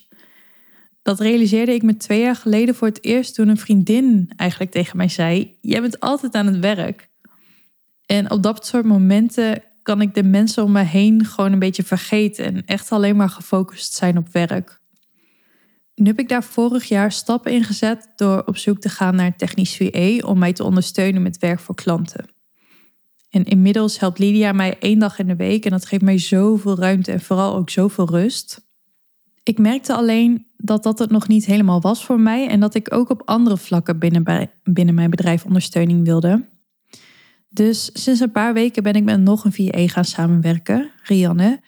Dat 1.03 1.21
realiseerde 1.21 1.75
ik 1.75 1.83
me 1.83 1.97
twee 1.97 2.21
jaar 2.21 2.37
geleden 2.37 2.75
voor 2.75 2.89
het 2.89 3.05
eerst 3.05 3.35
toen 3.35 3.49
een 3.49 3.57
vriendin 3.57 4.33
eigenlijk 4.37 4.71
tegen 4.71 4.97
mij 4.97 5.09
zei: 5.09 5.59
Jij 5.61 5.81
bent 5.81 6.01
altijd 6.01 6.35
aan 6.35 6.47
het 6.47 6.59
werk. 6.59 7.09
En 8.07 8.31
op 8.31 8.43
dat 8.43 8.67
soort 8.67 8.85
momenten 8.85 9.63
kan 9.83 10.01
ik 10.01 10.15
de 10.15 10.23
mensen 10.23 10.65
om 10.65 10.73
me 10.73 10.83
heen 10.83 11.25
gewoon 11.25 11.53
een 11.53 11.59
beetje 11.59 11.83
vergeten 11.83 12.45
en 12.45 12.65
echt 12.65 12.93
alleen 12.93 13.17
maar 13.17 13.29
gefocust 13.29 13.93
zijn 13.93 14.19
op 14.19 14.29
werk. 14.33 14.81
Nu 15.95 16.07
heb 16.07 16.19
ik 16.19 16.29
daar 16.29 16.45
vorig 16.45 16.85
jaar 16.85 17.13
stappen 17.13 17.53
in 17.53 17.65
gezet 17.65 18.13
door 18.17 18.43
op 18.47 18.57
zoek 18.57 18.79
te 18.79 18.89
gaan 18.89 19.17
naar 19.17 19.37
technisch 19.37 19.77
VA 19.77 20.27
om 20.27 20.39
mij 20.39 20.53
te 20.53 20.65
ondersteunen 20.65 21.23
met 21.23 21.39
werk 21.39 21.61
voor 21.61 21.75
klanten. 21.75 22.25
En 23.31 23.45
inmiddels 23.45 23.99
helpt 23.99 24.19
Lydia 24.19 24.53
mij 24.53 24.79
één 24.79 24.99
dag 24.99 25.19
in 25.19 25.27
de 25.27 25.37
week 25.37 25.65
en 25.65 25.71
dat 25.71 25.87
geeft 25.87 26.03
mij 26.03 26.19
zoveel 26.19 26.79
ruimte 26.79 27.13
en 27.13 27.21
vooral 27.21 27.55
ook 27.55 27.71
zoveel 27.71 28.09
rust. 28.09 28.61
Ik 29.43 29.59
merkte 29.59 29.95
alleen 29.95 30.47
dat 30.57 30.83
dat 30.83 30.99
het 30.99 31.11
nog 31.11 31.29
niet 31.29 31.47
helemaal 31.47 31.81
was 31.81 32.05
voor 32.05 32.21
mij 32.21 32.49
en 32.49 32.61
dat 32.61 32.75
ik 32.75 32.95
ook 32.95 33.11
op 33.11 33.23
andere 33.25 33.57
vlakken 33.57 33.99
binnen, 33.99 34.51
binnen 34.63 34.95
mijn 34.95 35.11
bedrijf 35.11 35.45
ondersteuning 35.45 36.05
wilde. 36.05 36.49
Dus 37.49 37.91
sinds 37.93 38.21
een 38.21 38.33
paar 38.33 38.55
weken 38.55 38.83
ben 38.83 38.95
ik 38.95 39.05
met 39.05 39.21
nog 39.21 39.45
een 39.45 39.53
VA 39.53 39.87
gaan 39.87 40.05
samenwerken, 40.05 40.91
Rianne. 41.03 41.61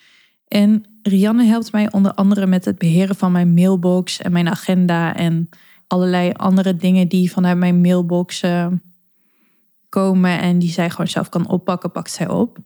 En 0.49 0.96
Rianne 1.07 1.45
helpt 1.45 1.73
mij 1.73 1.93
onder 1.93 2.15
andere 2.15 2.47
met 2.47 2.65
het 2.65 2.79
beheren 2.79 3.17
van 3.17 3.33
mijn 3.33 3.55
mailbox 3.55 4.19
en 4.19 4.33
mijn 4.33 4.49
agenda 4.49 5.17
en 5.17 5.49
allerlei 5.87 6.33
andere 6.33 6.77
dingen 6.77 7.09
die 7.09 7.33
vanuit 7.33 7.57
mijn 7.57 7.81
mailbox 7.81 8.43
uh, 8.43 8.67
komen 9.89 10.41
en 10.41 10.59
die 10.59 10.71
zij 10.71 10.91
gewoon 10.91 11.09
zelf 11.09 11.29
kan 11.29 11.49
oppakken, 11.49 11.91
pakt 11.91 12.11
zij 12.11 12.29
op. 12.29 12.59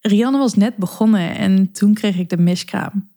Rianne 0.00 0.38
was 0.38 0.54
net 0.54 0.76
begonnen 0.76 1.36
en 1.36 1.72
toen 1.72 1.94
kreeg 1.94 2.18
ik 2.18 2.28
de 2.28 2.38
miskraam. 2.38 3.10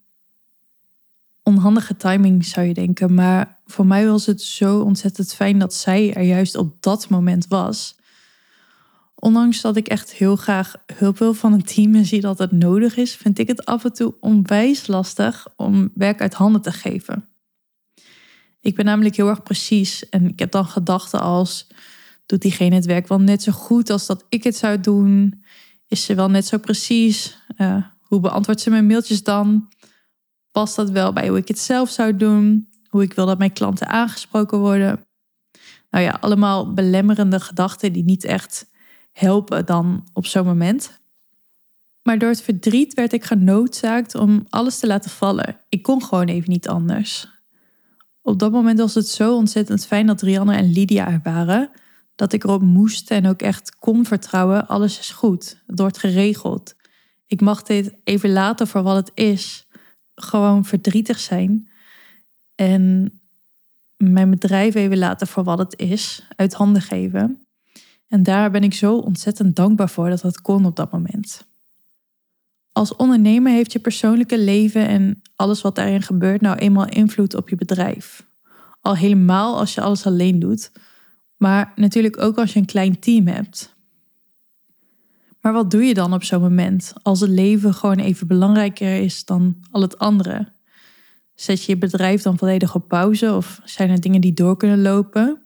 Onhandige 1.42 1.96
timing 1.96 2.44
zou 2.44 2.66
je 2.66 2.74
denken, 2.74 3.14
maar 3.14 3.60
voor 3.66 3.86
mij 3.86 4.06
was 4.06 4.26
het 4.26 4.42
zo 4.42 4.80
ontzettend 4.80 5.34
fijn 5.34 5.58
dat 5.58 5.74
zij 5.74 6.14
er 6.14 6.22
juist 6.24 6.56
op 6.56 6.82
dat 6.82 7.08
moment 7.08 7.46
was. 7.48 7.96
Ondanks 9.24 9.60
dat 9.60 9.76
ik 9.76 9.88
echt 9.88 10.12
heel 10.12 10.36
graag 10.36 10.74
hulp 10.94 11.18
wil 11.18 11.34
van 11.34 11.52
een 11.52 11.64
team 11.64 11.94
en 11.94 12.04
zie 12.04 12.20
dat 12.20 12.38
het 12.38 12.52
nodig 12.52 12.96
is, 12.96 13.16
vind 13.16 13.38
ik 13.38 13.46
het 13.48 13.64
af 13.64 13.84
en 13.84 13.92
toe 13.92 14.14
onwijs 14.20 14.86
lastig 14.86 15.46
om 15.56 15.90
werk 15.94 16.20
uit 16.20 16.34
handen 16.34 16.62
te 16.62 16.72
geven. 16.72 17.28
Ik 18.60 18.74
ben 18.74 18.84
namelijk 18.84 19.16
heel 19.16 19.28
erg 19.28 19.42
precies 19.42 20.08
en 20.08 20.28
ik 20.28 20.38
heb 20.38 20.50
dan 20.50 20.66
gedachten 20.66 21.20
als 21.20 21.66
doet 22.26 22.42
diegene 22.42 22.74
het 22.74 22.84
werk 22.84 23.08
wel 23.08 23.20
net 23.20 23.42
zo 23.42 23.52
goed 23.52 23.90
als 23.90 24.06
dat 24.06 24.24
ik 24.28 24.44
het 24.44 24.56
zou 24.56 24.80
doen? 24.80 25.44
Is 25.86 26.04
ze 26.04 26.14
wel 26.14 26.30
net 26.30 26.46
zo 26.46 26.58
precies? 26.58 27.38
Uh, 27.56 27.84
hoe 28.00 28.20
beantwoordt 28.20 28.60
ze 28.60 28.70
mijn 28.70 28.86
mailtjes 28.86 29.22
dan? 29.22 29.68
Past 30.50 30.76
dat 30.76 30.90
wel 30.90 31.12
bij 31.12 31.28
hoe 31.28 31.38
ik 31.38 31.48
het 31.48 31.58
zelf 31.58 31.90
zou 31.90 32.16
doen? 32.16 32.68
Hoe 32.88 33.02
ik 33.02 33.14
wil 33.14 33.26
dat 33.26 33.38
mijn 33.38 33.52
klanten 33.52 33.88
aangesproken 33.88 34.58
worden? 34.58 35.06
Nou 35.90 36.04
ja, 36.04 36.18
allemaal 36.20 36.72
belemmerende 36.72 37.40
gedachten 37.40 37.92
die 37.92 38.04
niet 38.04 38.24
echt 38.24 38.72
helpen 39.14 39.66
dan 39.66 40.08
op 40.12 40.26
zo'n 40.26 40.44
moment. 40.44 41.00
Maar 42.02 42.18
door 42.18 42.28
het 42.28 42.42
verdriet 42.42 42.94
werd 42.94 43.12
ik 43.12 43.24
genoodzaakt 43.24 44.14
om 44.14 44.46
alles 44.48 44.78
te 44.78 44.86
laten 44.86 45.10
vallen. 45.10 45.56
Ik 45.68 45.82
kon 45.82 46.02
gewoon 46.02 46.26
even 46.26 46.50
niet 46.50 46.68
anders. 46.68 47.28
Op 48.22 48.38
dat 48.38 48.52
moment 48.52 48.78
was 48.78 48.94
het 48.94 49.08
zo 49.08 49.36
ontzettend 49.36 49.86
fijn 49.86 50.06
dat 50.06 50.22
Rianne 50.22 50.56
en 50.56 50.72
Lydia 50.72 51.08
er 51.08 51.20
waren 51.22 51.70
dat 52.14 52.32
ik 52.32 52.44
erop 52.44 52.62
moest 52.62 53.10
en 53.10 53.26
ook 53.26 53.42
echt 53.42 53.76
kon 53.78 54.04
vertrouwen, 54.04 54.68
alles 54.68 54.98
is 54.98 55.10
goed, 55.10 55.62
het 55.66 55.78
wordt 55.78 55.98
geregeld. 55.98 56.74
Ik 57.26 57.40
mag 57.40 57.62
dit 57.62 57.94
even 58.04 58.32
laten 58.32 58.66
voor 58.66 58.82
wat 58.82 58.96
het 58.96 59.10
is, 59.14 59.66
gewoon 60.14 60.64
verdrietig 60.64 61.18
zijn. 61.18 61.70
En 62.54 63.12
mijn 63.96 64.30
bedrijf 64.30 64.74
even 64.74 64.98
laten 64.98 65.26
voor 65.26 65.44
wat 65.44 65.58
het 65.58 65.78
is, 65.78 66.26
uit 66.36 66.54
handen 66.54 66.82
geven. 66.82 67.43
En 68.08 68.22
daar 68.22 68.50
ben 68.50 68.62
ik 68.62 68.74
zo 68.74 68.96
ontzettend 68.96 69.56
dankbaar 69.56 69.90
voor 69.90 70.08
dat 70.08 70.20
dat 70.20 70.40
kon 70.40 70.66
op 70.66 70.76
dat 70.76 70.92
moment. 70.92 71.46
Als 72.72 72.96
ondernemer 72.96 73.52
heeft 73.52 73.72
je 73.72 73.78
persoonlijke 73.78 74.38
leven 74.38 74.86
en 74.86 75.22
alles 75.36 75.60
wat 75.60 75.74
daarin 75.74 76.02
gebeurt 76.02 76.40
nou 76.40 76.56
eenmaal 76.56 76.88
invloed 76.88 77.34
op 77.34 77.48
je 77.48 77.56
bedrijf. 77.56 78.26
Al 78.80 78.96
helemaal 78.96 79.58
als 79.58 79.74
je 79.74 79.80
alles 79.80 80.06
alleen 80.06 80.38
doet, 80.38 80.72
maar 81.36 81.72
natuurlijk 81.76 82.22
ook 82.22 82.38
als 82.38 82.52
je 82.52 82.58
een 82.58 82.66
klein 82.66 82.98
team 82.98 83.26
hebt. 83.26 83.74
Maar 85.40 85.52
wat 85.52 85.70
doe 85.70 85.84
je 85.84 85.94
dan 85.94 86.12
op 86.12 86.22
zo'n 86.22 86.40
moment 86.40 86.92
als 87.02 87.20
het 87.20 87.30
leven 87.30 87.74
gewoon 87.74 87.98
even 87.98 88.26
belangrijker 88.26 89.00
is 89.00 89.24
dan 89.24 89.56
al 89.70 89.80
het 89.80 89.98
andere? 89.98 90.52
Zet 91.34 91.64
je 91.64 91.72
je 91.72 91.78
bedrijf 91.78 92.22
dan 92.22 92.38
volledig 92.38 92.74
op 92.74 92.88
pauze 92.88 93.32
of 93.32 93.60
zijn 93.64 93.90
er 93.90 94.00
dingen 94.00 94.20
die 94.20 94.34
door 94.34 94.56
kunnen 94.56 94.82
lopen? 94.82 95.43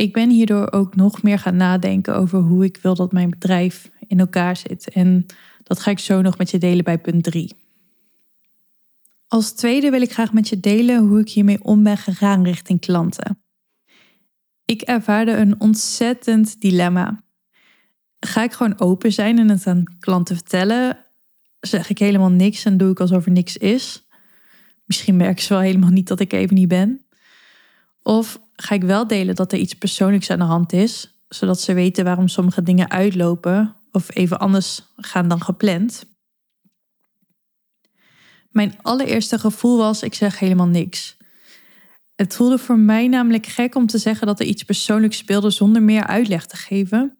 Ik 0.00 0.12
ben 0.12 0.30
hierdoor 0.30 0.72
ook 0.72 0.96
nog 0.96 1.22
meer 1.22 1.38
gaan 1.38 1.56
nadenken 1.56 2.16
over 2.16 2.38
hoe 2.38 2.64
ik 2.64 2.78
wil 2.82 2.94
dat 2.94 3.12
mijn 3.12 3.30
bedrijf 3.30 3.90
in 4.06 4.20
elkaar 4.20 4.56
zit. 4.56 4.90
En 4.90 5.26
dat 5.62 5.80
ga 5.80 5.90
ik 5.90 5.98
zo 5.98 6.20
nog 6.20 6.38
met 6.38 6.50
je 6.50 6.58
delen 6.58 6.84
bij 6.84 6.98
punt 6.98 7.24
3. 7.24 7.52
Als 9.26 9.52
tweede 9.52 9.90
wil 9.90 10.02
ik 10.02 10.12
graag 10.12 10.32
met 10.32 10.48
je 10.48 10.60
delen 10.60 11.06
hoe 11.06 11.20
ik 11.20 11.28
hiermee 11.28 11.62
om 11.62 11.82
ben 11.82 11.96
gegaan 11.96 12.44
richting 12.44 12.80
klanten. 12.80 13.42
Ik 14.64 14.82
ervaarde 14.82 15.32
een 15.32 15.60
ontzettend 15.60 16.60
dilemma. 16.60 17.22
Ga 18.20 18.42
ik 18.42 18.52
gewoon 18.52 18.80
open 18.80 19.12
zijn 19.12 19.38
en 19.38 19.48
het 19.48 19.66
aan 19.66 19.84
klanten 19.98 20.36
vertellen? 20.36 20.98
Zeg 21.60 21.90
ik 21.90 21.98
helemaal 21.98 22.30
niks 22.30 22.64
en 22.64 22.76
doe 22.76 22.90
ik 22.90 23.00
alsof 23.00 23.24
er 23.24 23.32
niks 23.32 23.56
is? 23.56 24.06
Misschien 24.84 25.16
merken 25.16 25.42
ze 25.42 25.52
wel 25.52 25.62
helemaal 25.62 25.90
niet 25.90 26.08
dat 26.08 26.20
ik 26.20 26.32
even 26.32 26.54
niet 26.54 26.68
ben. 26.68 27.04
Of 28.02 28.40
ga 28.52 28.74
ik 28.74 28.82
wel 28.82 29.06
delen 29.06 29.34
dat 29.34 29.52
er 29.52 29.58
iets 29.58 29.74
persoonlijks 29.74 30.30
aan 30.30 30.38
de 30.38 30.44
hand 30.44 30.72
is, 30.72 31.22
zodat 31.28 31.60
ze 31.60 31.72
weten 31.72 32.04
waarom 32.04 32.28
sommige 32.28 32.62
dingen 32.62 32.90
uitlopen 32.90 33.76
of 33.92 34.14
even 34.14 34.38
anders 34.38 34.82
gaan 34.96 35.28
dan 35.28 35.42
gepland. 35.42 36.04
Mijn 38.50 38.78
allereerste 38.82 39.38
gevoel 39.38 39.76
was: 39.76 40.02
ik 40.02 40.14
zeg 40.14 40.38
helemaal 40.38 40.66
niks. 40.66 41.16
Het 42.14 42.36
voelde 42.36 42.58
voor 42.58 42.78
mij 42.78 43.08
namelijk 43.08 43.46
gek 43.46 43.74
om 43.74 43.86
te 43.86 43.98
zeggen 43.98 44.26
dat 44.26 44.40
er 44.40 44.46
iets 44.46 44.62
persoonlijks 44.62 45.16
speelde 45.16 45.50
zonder 45.50 45.82
meer 45.82 46.06
uitleg 46.06 46.46
te 46.46 46.56
geven. 46.56 47.18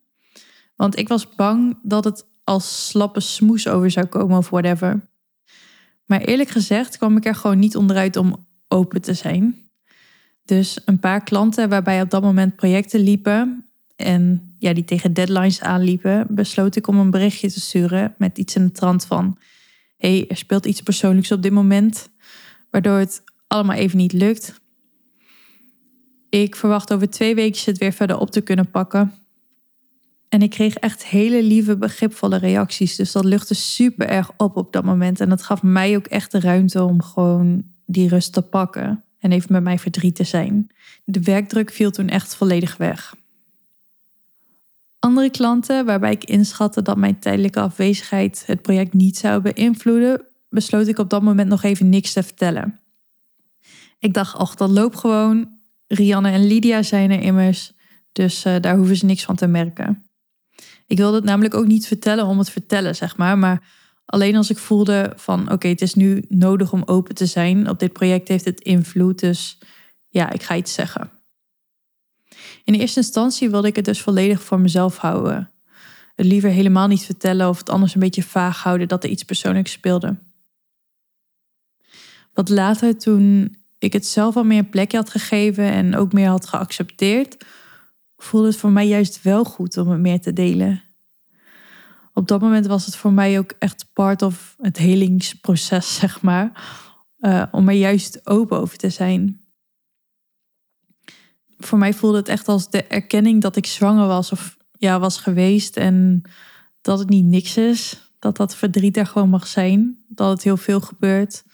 Want 0.77 0.99
ik 0.99 1.09
was 1.09 1.35
bang 1.35 1.79
dat 1.83 2.05
het 2.05 2.27
als 2.45 2.89
slappe 2.89 3.21
smoes 3.21 3.69
over 3.69 3.91
zou 3.91 4.07
komen 4.07 4.39
of 4.39 4.51
whatever. 4.51 5.09
Maar 6.05 6.21
eerlijk 6.21 6.49
gezegd 6.49 6.97
kwam 6.97 7.17
ik 7.17 7.25
er 7.25 7.35
gewoon 7.35 7.59
niet 7.59 7.77
onderuit 7.77 8.17
om 8.17 8.47
open 8.69 9.01
te 9.01 9.15
zijn. 9.15 9.70
Dus 10.45 10.81
een 10.85 10.99
paar 10.99 11.25
klanten 11.25 11.69
waarbij 11.69 12.03
op 12.03 12.11
dat 12.11 12.23
moment 12.23 12.57
projecten 12.57 13.01
liepen 13.01 13.65
en 13.97 14.55
ja, 14.59 14.73
die 14.73 14.85
tegen 14.85 15.13
deadlines 15.13 15.61
aanliepen, 15.61 16.27
besloot 16.29 16.77
ik 16.77 16.87
om 16.87 16.99
een 16.99 17.11
berichtje 17.11 17.51
te 17.51 17.61
sturen 17.61 18.15
met 18.19 18.39
iets 18.39 18.57
in 18.57 18.65
de 18.65 18.73
trant 18.73 19.05
van: 19.05 19.39
hey, 19.97 20.25
er 20.29 20.37
speelt 20.37 20.67
iets 20.67 20.83
persoonlijks 20.83 21.33
op 21.33 21.43
dit 21.43 21.53
moment, 21.53 22.09
waardoor 22.71 22.99
het 22.99 23.23
allemaal 23.47 23.77
even 23.77 23.99
niet 23.99 24.13
lukt. 24.13 24.61
Ik 26.29 26.57
verwacht 26.57 26.93
over 26.93 27.11
twee 27.11 27.35
weken 27.35 27.63
het 27.65 27.79
weer 27.79 27.93
verder 27.93 28.19
op 28.19 28.31
te 28.31 28.41
kunnen 28.41 28.71
pakken. 28.71 29.13
En 30.29 30.43
ik 30.43 30.51
kreeg 30.51 30.75
echt 30.75 31.07
hele 31.07 31.43
lieve, 31.43 31.77
begripvolle 31.77 32.37
reacties. 32.37 32.97
Dus 32.97 33.13
dat 33.13 33.25
luchtte 33.25 33.55
super 33.55 34.09
erg 34.09 34.31
op 34.37 34.57
op 34.57 34.73
dat 34.73 34.85
moment. 34.85 35.21
En 35.21 35.29
dat 35.29 35.43
gaf 35.43 35.63
mij 35.63 35.97
ook 35.97 36.07
echt 36.07 36.33
de 36.33 36.41
ruimte 36.41 36.83
om 36.85 37.03
gewoon 37.03 37.63
die 37.87 38.09
rust 38.09 38.33
te 38.33 38.43
pakken. 38.43 39.05
En 39.21 39.33
even 39.33 39.53
met 39.53 39.63
mij 39.63 39.79
verdriet 39.79 40.15
te 40.15 40.25
zijn. 40.25 40.71
De 41.05 41.21
werkdruk 41.21 41.71
viel 41.71 41.91
toen 41.91 42.09
echt 42.09 42.35
volledig 42.35 42.77
weg. 42.77 43.15
Andere 44.99 45.31
klanten, 45.31 45.85
waarbij 45.85 46.13
ik 46.13 46.25
inschatte 46.25 46.83
dat 46.83 46.97
mijn 46.97 47.19
tijdelijke 47.19 47.61
afwezigheid 47.61 48.43
het 48.47 48.63
project 48.63 48.95
niet 48.95 49.19
zou 49.19 49.41
beïnvloeden, 49.41 50.27
besloot 50.49 50.87
ik 50.87 50.99
op 50.99 51.11
dat 51.11 51.23
moment 51.23 51.49
nog 51.49 51.63
even 51.63 51.89
niks 51.89 52.13
te 52.13 52.23
vertellen. 52.23 52.81
Ik 53.99 54.15
dacht, 54.15 54.35
ach, 54.35 54.55
dat 54.55 54.71
loopt 54.71 54.97
gewoon. 54.97 55.59
Rianne 55.87 56.31
en 56.31 56.47
Lydia 56.47 56.83
zijn 56.83 57.11
er 57.11 57.21
immers, 57.21 57.73
dus 58.13 58.45
uh, 58.45 58.57
daar 58.61 58.77
hoeven 58.77 58.97
ze 58.97 59.05
niks 59.05 59.25
van 59.25 59.37
te 59.37 59.47
merken. 59.47 60.05
Ik 60.87 60.97
wilde 60.97 61.17
het 61.17 61.25
namelijk 61.25 61.55
ook 61.55 61.67
niet 61.67 61.87
vertellen 61.87 62.27
om 62.27 62.39
het 62.39 62.51
vertellen, 62.51 62.97
zeg 62.97 63.17
maar. 63.17 63.39
Maar 63.39 63.63
alleen 64.11 64.37
als 64.37 64.51
ik 64.51 64.59
voelde 64.59 65.13
van 65.17 65.53
oké, 65.53 65.69
het 65.69 65.83
is 65.83 65.95
nu 65.95 66.25
nodig 66.29 66.73
om 66.73 66.83
open 66.85 67.15
te 67.15 67.27
zijn. 67.27 67.69
Op 67.69 67.79
dit 67.79 67.93
project 67.93 68.29
heeft 68.29 68.45
het 68.45 68.61
invloed, 68.61 69.19
dus 69.19 69.59
ja, 70.09 70.31
ik 70.31 70.43
ga 70.43 70.57
iets 70.57 70.75
zeggen. 70.75 71.11
In 72.65 72.75
eerste 72.75 73.01
instantie 73.01 73.51
wilde 73.51 73.69
ik 73.69 73.77
het 73.77 73.85
dus 73.85 74.01
volledig 74.01 74.43
voor 74.43 74.61
mezelf 74.61 74.97
houden. 74.97 75.51
Het 76.15 76.27
liever 76.27 76.51
helemaal 76.51 76.87
niet 76.87 77.05
vertellen 77.05 77.49
of 77.49 77.59
het 77.59 77.71
anders 77.71 77.95
een 77.95 78.01
beetje 78.01 78.23
vaag 78.23 78.63
houden 78.63 78.89
dat 78.89 79.05
er 79.05 79.11
iets 79.11 79.23
persoonlijks 79.23 79.73
speelde. 79.73 80.19
Wat 82.35 82.49
later, 82.49 82.99
toen 82.99 83.57
ik 83.79 83.93
het 83.93 84.07
zelf 84.07 84.37
al 84.37 84.45
meer 84.45 84.65
plekje 84.65 84.97
had 84.97 85.11
gegeven 85.11 85.65
en 85.65 85.97
ook 85.97 86.13
meer 86.13 86.29
had 86.29 86.47
geaccepteerd, 86.47 87.45
voelde 88.17 88.47
het 88.47 88.57
voor 88.57 88.71
mij 88.71 88.87
juist 88.87 89.23
wel 89.23 89.45
goed 89.45 89.77
om 89.77 89.89
het 89.89 90.01
meer 90.01 90.21
te 90.21 90.33
delen. 90.33 90.90
Op 92.13 92.29
dat 92.29 92.41
moment 92.41 92.67
was 92.67 92.87
het 92.87 92.97
voor 92.97 93.13
mij 93.13 93.39
ook 93.39 93.55
echt 93.59 93.87
part 93.93 94.23
of 94.23 94.57
het 94.61 94.77
helingsproces, 94.77 95.95
zeg 96.01 96.23
maar, 96.23 96.73
uh, 97.19 97.43
om 97.51 97.69
er 97.69 97.75
juist 97.75 98.27
open 98.27 98.59
over 98.59 98.79
te 98.79 98.91
zijn. 98.91 99.41
Voor 101.59 101.79
mij 101.79 101.95
voelde 101.95 102.17
het 102.17 102.29
echt 102.29 102.49
als 102.49 102.71
de 102.71 102.85
erkenning 102.85 103.43
dat 103.43 103.57
ik 103.57 103.67
zwanger 103.67 104.07
was 104.07 104.33
of 104.33 104.57
ja, 104.79 105.01
was 105.01 105.19
geweest 105.19 105.77
en 105.77 106.23
dat 106.81 106.99
het 106.99 107.09
niet 107.09 107.25
niks 107.25 107.57
is. 107.57 108.13
Dat 108.19 108.37
dat 108.37 108.55
verdriet 108.55 108.97
er 108.97 109.07
gewoon 109.07 109.29
mag 109.29 109.47
zijn. 109.47 110.05
Dat 110.09 110.31
het 110.31 110.43
heel 110.43 110.57
veel 110.57 110.81
gebeurt. 110.81 111.45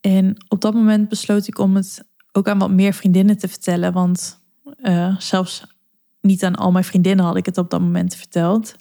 En 0.00 0.44
op 0.48 0.60
dat 0.60 0.74
moment 0.74 1.08
besloot 1.08 1.46
ik 1.46 1.58
om 1.58 1.76
het 1.76 2.04
ook 2.32 2.48
aan 2.48 2.58
wat 2.58 2.70
meer 2.70 2.92
vriendinnen 2.92 3.38
te 3.38 3.48
vertellen. 3.48 3.92
Want 3.92 4.38
uh, 4.76 5.18
zelfs 5.18 5.64
niet 6.20 6.44
aan 6.44 6.56
al 6.56 6.72
mijn 6.72 6.84
vriendinnen 6.84 7.24
had 7.24 7.36
ik 7.36 7.46
het 7.46 7.58
op 7.58 7.70
dat 7.70 7.80
moment 7.80 8.14
verteld. 8.14 8.74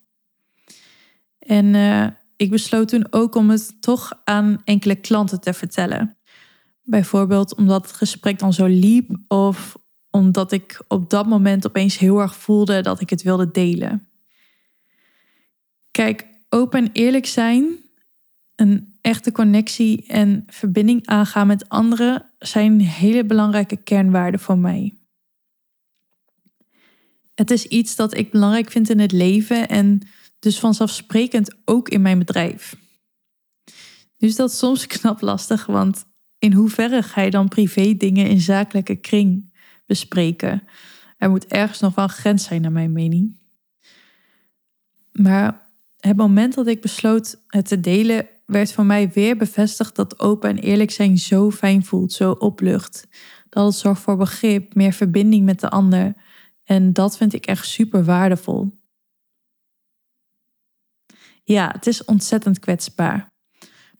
En 1.49 1.73
uh, 1.73 2.07
ik 2.35 2.49
besloot 2.49 2.87
toen 2.87 3.07
ook 3.09 3.35
om 3.35 3.49
het 3.49 3.81
toch 3.81 4.21
aan 4.23 4.61
enkele 4.63 4.95
klanten 4.95 5.41
te 5.41 5.53
vertellen. 5.53 6.17
Bijvoorbeeld 6.83 7.55
omdat 7.55 7.87
het 7.87 7.95
gesprek 7.95 8.39
dan 8.39 8.53
zo 8.53 8.65
liep 8.65 9.17
of 9.27 9.77
omdat 10.09 10.51
ik 10.51 10.81
op 10.87 11.09
dat 11.09 11.27
moment 11.27 11.67
opeens 11.67 11.97
heel 11.97 12.19
erg 12.19 12.35
voelde 12.35 12.81
dat 12.81 13.01
ik 13.01 13.09
het 13.09 13.21
wilde 13.21 13.51
delen. 13.51 14.07
Kijk, 15.91 16.27
open 16.49 16.79
en 16.79 16.89
eerlijk 16.93 17.25
zijn, 17.25 17.77
een 18.55 18.97
echte 19.01 19.31
connectie 19.31 20.05
en 20.07 20.43
verbinding 20.47 21.05
aangaan 21.05 21.47
met 21.47 21.69
anderen 21.69 22.25
zijn 22.39 22.81
hele 22.81 23.25
belangrijke 23.25 23.77
kernwaarden 23.77 24.39
voor 24.39 24.57
mij. 24.57 24.95
Het 27.35 27.51
is 27.51 27.65
iets 27.65 27.95
dat 27.95 28.17
ik 28.17 28.31
belangrijk 28.31 28.71
vind 28.71 28.89
in 28.89 28.99
het 28.99 29.11
leven 29.11 29.67
en 29.67 30.01
dus 30.39 30.59
vanzelfsprekend 30.59 31.55
ook 31.65 31.89
in 31.89 32.01
mijn 32.01 32.19
bedrijf. 32.19 32.75
Nu 34.17 34.27
is 34.27 34.35
dat 34.35 34.53
soms 34.53 34.87
knap 34.97 35.21
lastig, 35.21 35.65
want 35.65 36.05
in 36.37 36.53
hoeverre 36.53 37.03
ga 37.03 37.21
je 37.21 37.31
dan 37.31 37.47
privé 37.47 37.93
dingen 37.93 38.27
in 38.27 38.41
zakelijke 38.41 38.95
kring 38.95 39.53
bespreken? 39.85 40.63
Er 41.17 41.29
moet 41.29 41.45
ergens 41.45 41.79
nog 41.79 41.95
wel 41.95 42.05
een 42.05 42.11
grens 42.11 42.43
zijn, 42.43 42.61
naar 42.61 42.71
mijn 42.71 42.91
mening. 42.91 43.37
Maar 45.11 45.67
het 45.99 46.15
moment 46.15 46.53
dat 46.53 46.67
ik 46.67 46.81
besloot 46.81 47.43
het 47.47 47.67
te 47.67 47.79
delen, 47.79 48.27
werd 48.45 48.71
voor 48.71 48.85
mij 48.85 49.11
weer 49.11 49.37
bevestigd 49.37 49.95
dat 49.95 50.19
open 50.19 50.49
en 50.49 50.57
eerlijk 50.57 50.91
zijn 50.91 51.17
zo 51.17 51.51
fijn 51.51 51.85
voelt, 51.85 52.11
zo 52.11 52.31
oplucht. 52.31 53.07
Dat 53.49 53.65
het 53.65 53.75
zorgt 53.75 54.01
voor 54.01 54.17
begrip, 54.17 54.75
meer 54.75 54.93
verbinding 54.93 55.45
met 55.45 55.59
de 55.59 55.69
ander 55.69 56.13
en 56.69 56.93
dat 56.93 57.17
vind 57.17 57.33
ik 57.33 57.45
echt 57.45 57.67
super 57.67 58.03
waardevol. 58.03 58.78
Ja, 61.49 61.69
het 61.71 61.87
is 61.87 62.05
ontzettend 62.05 62.59
kwetsbaar. 62.59 63.31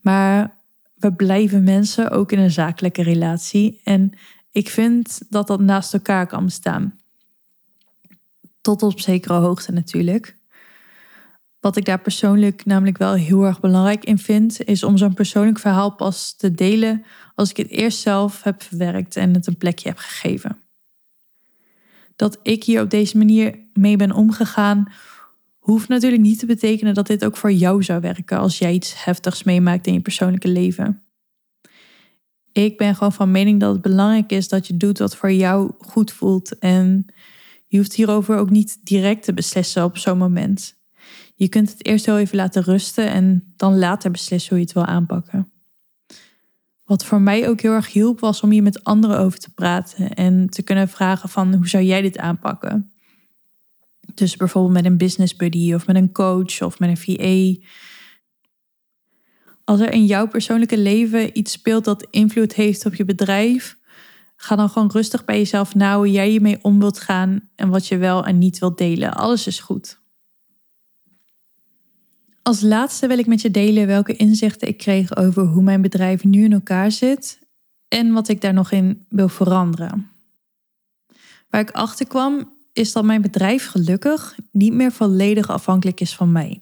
Maar 0.02 0.58
we 0.94 1.14
blijven 1.14 1.64
mensen 1.64 2.12
ook 2.12 2.32
in 2.32 2.40
een 2.40 2.52
zakelijke 2.52 3.04
relatie. 3.04 3.82
En 3.84 4.18
ik 4.52 4.70
vind 4.70 5.22
dat 5.30 5.48
dat 5.48 5.60
naast 5.60 5.94
elkaar 5.94 6.28
kan 6.28 6.46
bestaan. 6.46 7.00
Tot 8.62 8.84
op 8.84 9.00
zekere 9.00 9.34
hoogte 9.34 9.72
natuurlijk. 9.72 10.38
Wat 11.60 11.78
ik 11.78 11.86
daar 11.86 12.02
persoonlijk 12.02 12.66
namelijk 12.66 12.98
wel 12.98 13.14
heel 13.14 13.44
erg 13.44 13.60
belangrijk 13.60 14.04
in 14.04 14.18
vind, 14.18 14.64
is 14.64 14.84
om 14.84 14.98
zo'n 14.98 15.14
persoonlijk 15.14 15.60
verhaal 15.60 15.96
pas 15.96 16.36
te 16.36 16.52
delen 16.52 17.04
als 17.36 17.50
ik 17.50 17.58
het 17.58 17.70
eerst 17.70 18.00
zelf 18.00 18.44
heb 18.44 18.64
verwerkt 18.64 19.16
en 19.16 19.34
het 19.34 19.48
een 19.48 19.58
plekje 19.58 19.90
heb 19.90 19.98
gegeven 19.98 20.58
dat 22.20 22.40
ik 22.42 22.64
hier 22.64 22.82
op 22.82 22.90
deze 22.90 23.18
manier 23.18 23.60
mee 23.74 23.96
ben 23.96 24.12
omgegaan, 24.12 24.92
hoeft 25.70 25.88
natuurlijk 25.88 26.22
niet 26.22 26.40
te 26.40 26.46
betekenen 26.46 26.94
dat 26.94 27.08
dit 27.08 27.26
ook 27.26 27.38
voor 27.38 27.52
jou 27.52 27.84
zou 27.84 28.02
werken 28.02 28.38
als 28.38 28.58
jij 28.58 28.74
iets 28.74 29.04
heftigs 29.04 29.44
meemaakt 29.44 29.88
in 29.88 29.94
je 29.94 30.02
persoonlijke 30.02 30.48
leven. 30.48 31.04
Ik 32.52 32.78
ben 32.78 32.96
gewoon 32.96 33.14
van 33.14 33.32
mening 33.32 33.60
dat 33.60 33.74
het 33.74 33.82
belangrijk 33.82 34.32
is 34.32 34.48
dat 34.48 34.68
je 34.68 34.78
doet 34.78 34.98
wat 34.98 35.16
voor 35.16 35.32
jou 35.32 35.72
goed 35.80 36.12
voelt. 36.12 36.58
En 36.58 37.06
je 37.68 37.78
hoeft 37.78 37.94
hierover 37.94 38.38
ook 38.38 38.50
niet 38.50 38.80
direct 38.84 39.24
te 39.24 39.34
beslissen 39.34 39.84
op 39.84 39.98
zo'n 39.98 40.18
moment. 40.18 40.76
Je 41.36 41.50
kunt 41.50 41.70
het 41.70 41.86
eerst 41.86 42.06
heel 42.06 42.18
even 42.18 42.38
laten 42.38 42.64
rusten 42.64 43.10
en 43.10 43.54
dan 43.56 43.80
later 43.80 44.12
beslissen 44.12 44.50
hoe 44.50 44.60
je 44.60 44.64
het 44.64 44.74
wil 44.74 44.86
aanpakken. 44.86 45.52
Wat 46.84 47.06
voor 47.06 47.22
mij 47.22 47.50
ook 47.50 47.62
heel 47.62 47.74
erg 47.74 47.92
hielp 47.92 48.20
was 48.20 48.42
om 48.42 48.52
hier 48.52 48.64
met 48.64 48.84
anderen 48.84 49.20
over 49.20 49.40
te 49.40 49.54
praten 49.54 50.14
en 50.14 50.50
te 50.50 50.64
kunnen 50.64 50.88
vragen 50.88 51.30
van 51.30 51.54
hoe 51.54 51.68
zou 51.68 51.84
jij 51.84 52.02
dit 52.02 52.18
aanpakken? 52.18 52.92
Dus 54.14 54.36
bijvoorbeeld 54.36 54.74
met 54.74 54.86
een 54.86 54.98
business 54.98 55.36
buddy 55.36 55.74
of 55.74 55.88
met 55.88 55.96
een 55.96 56.12
coach 56.12 56.62
of 56.62 56.80
met 56.80 56.90
een 56.90 56.98
VA. 56.98 57.66
Als 59.64 59.80
er 59.80 59.92
in 59.94 60.06
jouw 60.06 60.28
persoonlijke 60.28 60.78
leven 60.78 61.38
iets 61.38 61.52
speelt 61.52 61.86
dat 61.86 62.08
invloed 62.10 62.54
heeft 62.54 62.86
op 62.86 62.96
je 62.96 63.06
bedrijf, 63.06 63.78
ga 64.36 64.56
dan 64.56 64.70
gewoon 64.70 64.92
rustig 64.92 65.26
bij 65.26 65.38
jezelf 65.38 65.76
na 65.76 65.96
hoe 65.96 66.12
jij 66.12 66.30
hiermee 66.30 66.60
om 66.62 66.80
wilt 66.80 67.00
gaan 67.00 67.50
en 67.56 67.70
wat 67.70 67.88
je 67.88 67.98
wel 67.98 68.26
en 68.26 68.38
niet 68.38 68.60
wilt 68.60 68.78
delen. 68.78 69.14
Alles 69.14 69.48
is 69.48 69.60
goed. 69.60 70.00
Als 72.42 72.62
laatste 72.62 73.08
wil 73.08 73.18
ik 73.18 73.28
met 73.28 73.42
je 73.42 73.52
delen 73.52 73.88
welke 73.88 74.16
inzichten 74.16 74.68
ik 74.68 74.78
kreeg 74.78 75.16
over 75.16 75.44
hoe 75.44 75.64
mijn 75.64 75.82
bedrijf 75.82 76.24
nu 76.24 76.44
in 76.44 76.54
elkaar 76.54 76.92
zit 76.92 77.40
en 77.88 78.14
wat 78.14 78.28
ik 78.28 78.42
daar 78.42 78.54
nog 78.54 78.72
in 78.72 79.06
wil 79.10 79.30
veranderen. 79.30 80.12
Waar 81.50 81.62
ik 81.62 81.72
achter 81.72 82.08
kwam 82.08 82.58
is 82.80 82.92
dat 82.92 83.04
mijn 83.04 83.22
bedrijf 83.22 83.68
gelukkig 83.68 84.36
niet 84.52 84.74
meer 84.74 84.92
volledig 84.92 85.50
afhankelijk 85.50 86.02
is 86.02 86.16
van 86.16 86.32
mij. 86.32 86.62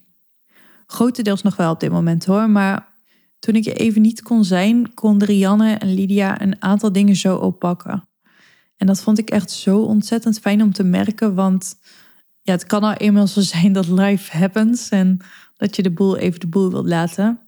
Grotendeels 0.87 1.41
nog 1.41 1.55
wel 1.55 1.71
op 1.71 1.79
dit 1.79 1.91
moment 1.91 2.25
hoor, 2.25 2.49
maar 2.49 2.93
toen 3.39 3.55
ik 3.55 3.65
even 3.65 4.01
niet 4.01 4.21
kon 4.21 4.43
zijn, 4.43 4.93
konden 4.93 5.27
Rianne 5.27 5.73
en 5.73 5.93
Lydia 5.93 6.41
een 6.41 6.61
aantal 6.61 6.91
dingen 6.91 7.15
zo 7.15 7.35
oppakken. 7.35 8.07
En 8.77 8.87
dat 8.87 9.01
vond 9.01 9.17
ik 9.17 9.29
echt 9.29 9.51
zo 9.51 9.79
ontzettend 9.79 10.39
fijn 10.39 10.61
om 10.61 10.73
te 10.73 10.83
merken, 10.83 11.35
want 11.35 11.75
ja, 12.41 12.51
het 12.51 12.65
kan 12.65 12.81
nou 12.81 12.95
eenmaal 12.95 13.27
zo 13.27 13.41
zijn 13.41 13.73
dat 13.73 13.87
life 13.87 14.37
happens 14.37 14.89
en 14.89 15.17
dat 15.57 15.75
je 15.75 15.83
de 15.83 15.91
boel 15.91 16.17
even 16.17 16.39
de 16.39 16.47
boel 16.47 16.71
wilt 16.71 16.87
laten. 16.87 17.39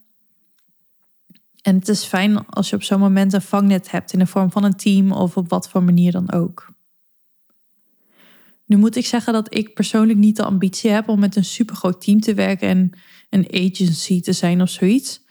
En 1.61 1.75
het 1.75 1.87
is 1.87 2.03
fijn 2.03 2.47
als 2.47 2.69
je 2.69 2.75
op 2.75 2.83
zo'n 2.83 2.99
moment 2.99 3.33
een 3.33 3.41
vangnet 3.41 3.91
hebt 3.91 4.13
in 4.13 4.19
de 4.19 4.27
vorm 4.27 4.51
van 4.51 4.63
een 4.63 4.75
team 4.75 5.11
of 5.11 5.37
op 5.37 5.49
wat 5.49 5.69
voor 5.69 5.83
manier 5.83 6.11
dan 6.11 6.31
ook. 6.31 6.68
Nu 8.69 8.77
moet 8.77 8.95
ik 8.95 9.05
zeggen 9.05 9.33
dat 9.33 9.55
ik 9.55 9.73
persoonlijk 9.73 10.19
niet 10.19 10.35
de 10.35 10.43
ambitie 10.43 10.89
heb 10.89 11.07
om 11.07 11.19
met 11.19 11.35
een 11.35 11.45
supergroot 11.45 12.01
team 12.01 12.19
te 12.19 12.33
werken 12.33 12.67
en 12.67 12.91
een 13.29 13.47
agency 13.51 14.21
te 14.21 14.33
zijn 14.33 14.61
of 14.61 14.69
zoiets. 14.69 15.21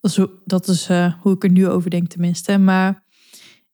Dat 0.00 0.10
is, 0.10 0.26
dat 0.44 0.68
is 0.68 0.90
uh, 0.90 1.14
hoe 1.20 1.34
ik 1.34 1.44
er 1.44 1.50
nu 1.50 1.68
over 1.68 1.90
denk 1.90 2.08
tenminste. 2.08 2.58
Maar 2.58 3.04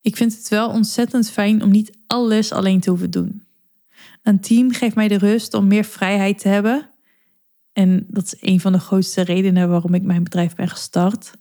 ik 0.01 0.17
vind 0.17 0.37
het 0.37 0.49
wel 0.49 0.69
ontzettend 0.69 1.31
fijn 1.31 1.63
om 1.63 1.71
niet 1.71 1.99
alles 2.07 2.53
alleen 2.53 2.81
te 2.81 2.91
hoeven 2.91 3.11
doen. 3.11 3.47
Een 4.23 4.41
team 4.41 4.73
geeft 4.73 4.95
mij 4.95 5.09
de 5.09 5.19
rust 5.19 5.55
om 5.55 5.67
meer 5.67 5.85
vrijheid 5.85 6.39
te 6.39 6.49
hebben. 6.49 6.91
En 7.73 8.07
dat 8.09 8.25
is 8.25 8.37
een 8.41 8.61
van 8.61 8.73
de 8.73 8.81
grootste 8.81 9.21
redenen 9.21 9.69
waarom 9.69 9.95
ik 9.95 10.03
mijn 10.03 10.23
bedrijf 10.23 10.55
ben 10.55 10.69
gestart. 10.69 11.33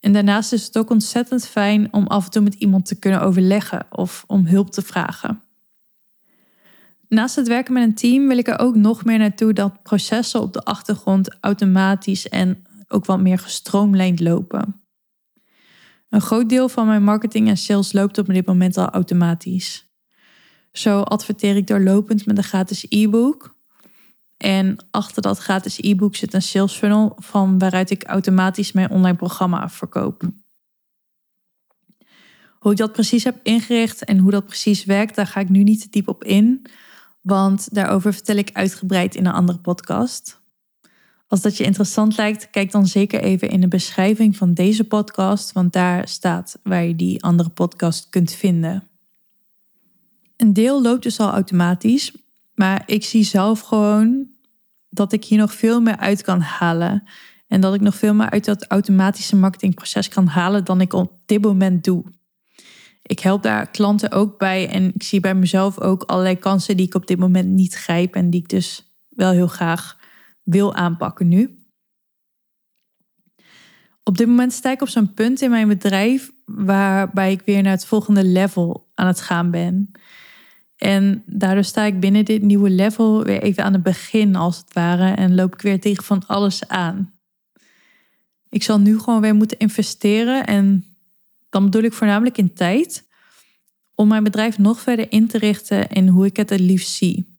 En 0.00 0.12
daarnaast 0.12 0.52
is 0.52 0.64
het 0.64 0.78
ook 0.78 0.90
ontzettend 0.90 1.46
fijn 1.46 1.92
om 1.92 2.06
af 2.06 2.24
en 2.24 2.30
toe 2.30 2.42
met 2.42 2.54
iemand 2.54 2.86
te 2.86 2.98
kunnen 2.98 3.20
overleggen 3.20 3.86
of 3.90 4.24
om 4.26 4.46
hulp 4.46 4.70
te 4.70 4.82
vragen. 4.82 5.42
Naast 7.08 7.36
het 7.36 7.48
werken 7.48 7.72
met 7.72 7.82
een 7.82 7.94
team 7.94 8.28
wil 8.28 8.38
ik 8.38 8.48
er 8.48 8.58
ook 8.58 8.74
nog 8.74 9.04
meer 9.04 9.18
naartoe 9.18 9.52
dat 9.52 9.82
processen 9.82 10.40
op 10.40 10.52
de 10.52 10.64
achtergrond 10.64 11.36
automatisch 11.40 12.28
en 12.28 12.62
ook 12.88 13.04
wat 13.04 13.20
meer 13.20 13.38
gestroomlijnd 13.38 14.20
lopen. 14.20 14.82
Een 16.08 16.20
groot 16.20 16.48
deel 16.48 16.68
van 16.68 16.86
mijn 16.86 17.02
marketing 17.02 17.48
en 17.48 17.56
sales 17.56 17.92
loopt 17.92 18.18
op 18.18 18.26
dit 18.26 18.46
moment 18.46 18.76
al 18.76 18.88
automatisch. 18.88 19.88
Zo 20.72 21.00
adverteer 21.00 21.56
ik 21.56 21.66
doorlopend 21.66 22.26
met 22.26 22.36
een 22.38 22.44
gratis 22.44 22.86
e-book. 22.88 23.56
En 24.36 24.76
achter 24.90 25.22
dat 25.22 25.38
gratis 25.38 25.78
e-book 25.80 26.16
zit 26.16 26.34
een 26.34 26.42
sales 26.42 26.74
funnel 26.74 27.16
van 27.16 27.58
waaruit 27.58 27.90
ik 27.90 28.04
automatisch 28.04 28.72
mijn 28.72 28.90
online 28.90 29.16
programma 29.16 29.68
verkoop. 29.68 30.22
Hoe 32.58 32.72
ik 32.72 32.78
dat 32.78 32.92
precies 32.92 33.24
heb 33.24 33.40
ingericht 33.42 34.04
en 34.04 34.18
hoe 34.18 34.30
dat 34.30 34.46
precies 34.46 34.84
werkt, 34.84 35.14
daar 35.14 35.26
ga 35.26 35.40
ik 35.40 35.48
nu 35.48 35.62
niet 35.62 35.80
te 35.80 35.88
diep 35.90 36.08
op 36.08 36.24
in. 36.24 36.66
Want 37.28 37.74
daarover 37.74 38.12
vertel 38.12 38.36
ik 38.36 38.50
uitgebreid 38.52 39.14
in 39.14 39.26
een 39.26 39.32
andere 39.32 39.58
podcast. 39.58 40.40
Als 41.26 41.40
dat 41.40 41.56
je 41.56 41.64
interessant 41.64 42.16
lijkt, 42.16 42.50
kijk 42.50 42.70
dan 42.70 42.86
zeker 42.86 43.20
even 43.20 43.48
in 43.48 43.60
de 43.60 43.68
beschrijving 43.68 44.36
van 44.36 44.54
deze 44.54 44.84
podcast, 44.84 45.52
want 45.52 45.72
daar 45.72 46.08
staat 46.08 46.58
waar 46.62 46.84
je 46.84 46.96
die 46.96 47.22
andere 47.22 47.48
podcast 47.48 48.08
kunt 48.08 48.32
vinden. 48.32 48.88
Een 50.36 50.52
deel 50.52 50.82
loopt 50.82 51.02
dus 51.02 51.20
al 51.20 51.30
automatisch, 51.30 52.12
maar 52.54 52.82
ik 52.86 53.04
zie 53.04 53.24
zelf 53.24 53.60
gewoon 53.60 54.26
dat 54.88 55.12
ik 55.12 55.24
hier 55.24 55.38
nog 55.38 55.54
veel 55.54 55.80
meer 55.80 55.96
uit 55.96 56.22
kan 56.22 56.40
halen. 56.40 57.08
En 57.46 57.60
dat 57.60 57.74
ik 57.74 57.80
nog 57.80 57.94
veel 57.94 58.14
meer 58.14 58.30
uit 58.30 58.44
dat 58.44 58.66
automatische 58.66 59.36
marketingproces 59.36 60.08
kan 60.08 60.26
halen 60.26 60.64
dan 60.64 60.80
ik 60.80 60.92
op 60.92 61.12
dit 61.26 61.42
moment 61.42 61.84
doe. 61.84 62.04
Ik 63.08 63.18
help 63.18 63.42
daar 63.42 63.70
klanten 63.70 64.10
ook 64.10 64.38
bij 64.38 64.68
en 64.68 64.94
ik 64.94 65.02
zie 65.02 65.20
bij 65.20 65.34
mezelf 65.34 65.80
ook 65.80 66.02
allerlei 66.02 66.38
kansen 66.38 66.76
die 66.76 66.86
ik 66.86 66.94
op 66.94 67.06
dit 67.06 67.18
moment 67.18 67.48
niet 67.48 67.74
grijp 67.74 68.14
en 68.14 68.30
die 68.30 68.40
ik 68.40 68.48
dus 68.48 68.92
wel 69.08 69.30
heel 69.30 69.46
graag 69.46 69.98
wil 70.42 70.74
aanpakken 70.74 71.28
nu. 71.28 71.58
Op 74.02 74.18
dit 74.18 74.26
moment 74.26 74.52
sta 74.52 74.70
ik 74.70 74.82
op 74.82 74.88
zo'n 74.88 75.14
punt 75.14 75.40
in 75.40 75.50
mijn 75.50 75.68
bedrijf 75.68 76.30
waarbij 76.44 77.32
ik 77.32 77.42
weer 77.44 77.62
naar 77.62 77.72
het 77.72 77.86
volgende 77.86 78.24
level 78.24 78.90
aan 78.94 79.06
het 79.06 79.20
gaan 79.20 79.50
ben. 79.50 79.90
En 80.76 81.22
daardoor 81.26 81.64
sta 81.64 81.84
ik 81.84 82.00
binnen 82.00 82.24
dit 82.24 82.42
nieuwe 82.42 82.70
level 82.70 83.24
weer 83.24 83.42
even 83.42 83.64
aan 83.64 83.72
het 83.72 83.82
begin, 83.82 84.36
als 84.36 84.56
het 84.56 84.72
ware, 84.72 85.10
en 85.10 85.34
loop 85.34 85.54
ik 85.54 85.60
weer 85.60 85.80
tegen 85.80 86.04
van 86.04 86.26
alles 86.26 86.68
aan. 86.68 87.12
Ik 88.48 88.62
zal 88.62 88.80
nu 88.80 88.98
gewoon 88.98 89.20
weer 89.20 89.34
moeten 89.34 89.58
investeren 89.58 90.46
en 90.46 90.84
dan 91.48 91.64
bedoel 91.64 91.82
ik 91.82 91.92
voornamelijk 91.92 92.38
in 92.38 92.54
tijd, 92.54 93.06
om 93.94 94.08
mijn 94.08 94.24
bedrijf 94.24 94.58
nog 94.58 94.80
verder 94.80 95.12
in 95.12 95.28
te 95.28 95.38
richten 95.38 95.88
in 95.88 96.08
hoe 96.08 96.26
ik 96.26 96.36
het 96.36 96.50
het 96.50 96.60
liefst 96.60 96.90
zie. 96.90 97.36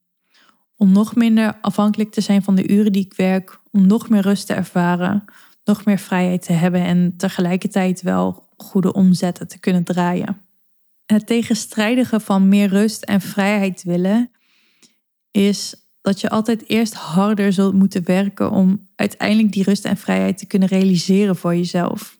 Om 0.76 0.92
nog 0.92 1.16
minder 1.16 1.58
afhankelijk 1.62 2.12
te 2.12 2.22
zijn 2.22 2.44
van 2.44 2.56
de 2.56 2.70
uren 2.70 2.92
die 2.92 3.06
ik 3.06 3.14
werk, 3.14 3.60
om 3.72 3.88
nog 3.88 4.10
meer 4.10 4.22
rust 4.22 4.48
te 4.48 4.54
ervaren, 4.54 5.26
nog 5.64 5.86
meer 5.86 5.98
vrijheid 5.98 6.42
te 6.46 6.54
hebben 6.54 6.82
en 6.82 7.14
tegelijkertijd 7.18 8.02
wel 8.02 8.48
goede 8.58 8.94
omzetten 8.94 9.48
te 9.48 9.60
kunnen 9.60 9.84
draaien. 9.84 10.42
Het 11.06 11.28
tegenstrijdige 11.28 12.20
van 12.20 12.48
meer 12.48 12.68
rust 12.68 13.04
en 13.04 13.22
vrijheid 13.22 13.84
willen 13.84 14.32
is 15.32 15.76
dat 16.02 16.22
je 16.22 16.30
altijd 16.30 16.70
eerst 16.70 16.94
harder 16.94 17.54
zult 17.54 17.74
moeten 17.74 18.06
werken 18.06 18.52
om 18.52 18.88
uiteindelijk 18.96 19.52
die 19.52 19.64
rust 19.64 19.86
en 19.86 19.98
vrijheid 19.98 20.38
te 20.38 20.46
kunnen 20.46 20.68
realiseren 20.68 21.36
voor 21.36 21.56
jezelf. 21.56 22.19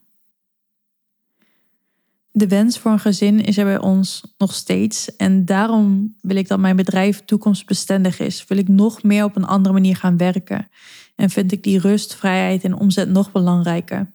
De 2.32 2.48
wens 2.48 2.80
voor 2.80 2.92
een 2.92 3.00
gezin 3.00 3.42
is 3.42 3.58
er 3.58 3.66
bij 3.66 3.80
ons 3.80 4.34
nog 4.38 4.54
steeds. 4.54 5.16
En 5.16 5.46
daarom 5.46 6.16
wil 6.22 6.36
ik 6.36 6.48
dat 6.48 6.60
mijn 6.60 6.76
bedrijf 6.76 7.26
toekomstbestendig 7.26 8.20
is. 8.20 8.46
Wil 8.48 8.58
ik 8.58 8.68
nog 8.68 9.04
meer 9.04 9.24
op 9.24 9.36
een 9.36 9.46
andere 9.46 9.74
manier 9.74 9.96
gaan 9.96 10.18
werken. 10.18 10.68
En 11.16 11.30
vind 11.30 11.52
ik 11.52 11.64
die 11.64 11.80
rust, 11.80 12.16
vrijheid 12.16 12.64
en 12.64 12.74
omzet 12.74 13.10
nog 13.10 13.32
belangrijker. 13.32 14.12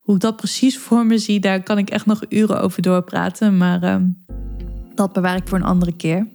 Hoe 0.00 0.14
ik 0.14 0.20
dat 0.20 0.36
precies 0.36 0.78
voor 0.78 1.06
me 1.06 1.18
zie, 1.18 1.40
daar 1.40 1.62
kan 1.62 1.78
ik 1.78 1.90
echt 1.90 2.06
nog 2.06 2.22
uren 2.28 2.60
over 2.60 2.82
doorpraten. 2.82 3.56
Maar 3.56 3.82
uh, 3.82 3.96
dat 4.94 5.12
bewaar 5.12 5.36
ik 5.36 5.48
voor 5.48 5.58
een 5.58 5.64
andere 5.64 5.96
keer. 5.96 6.26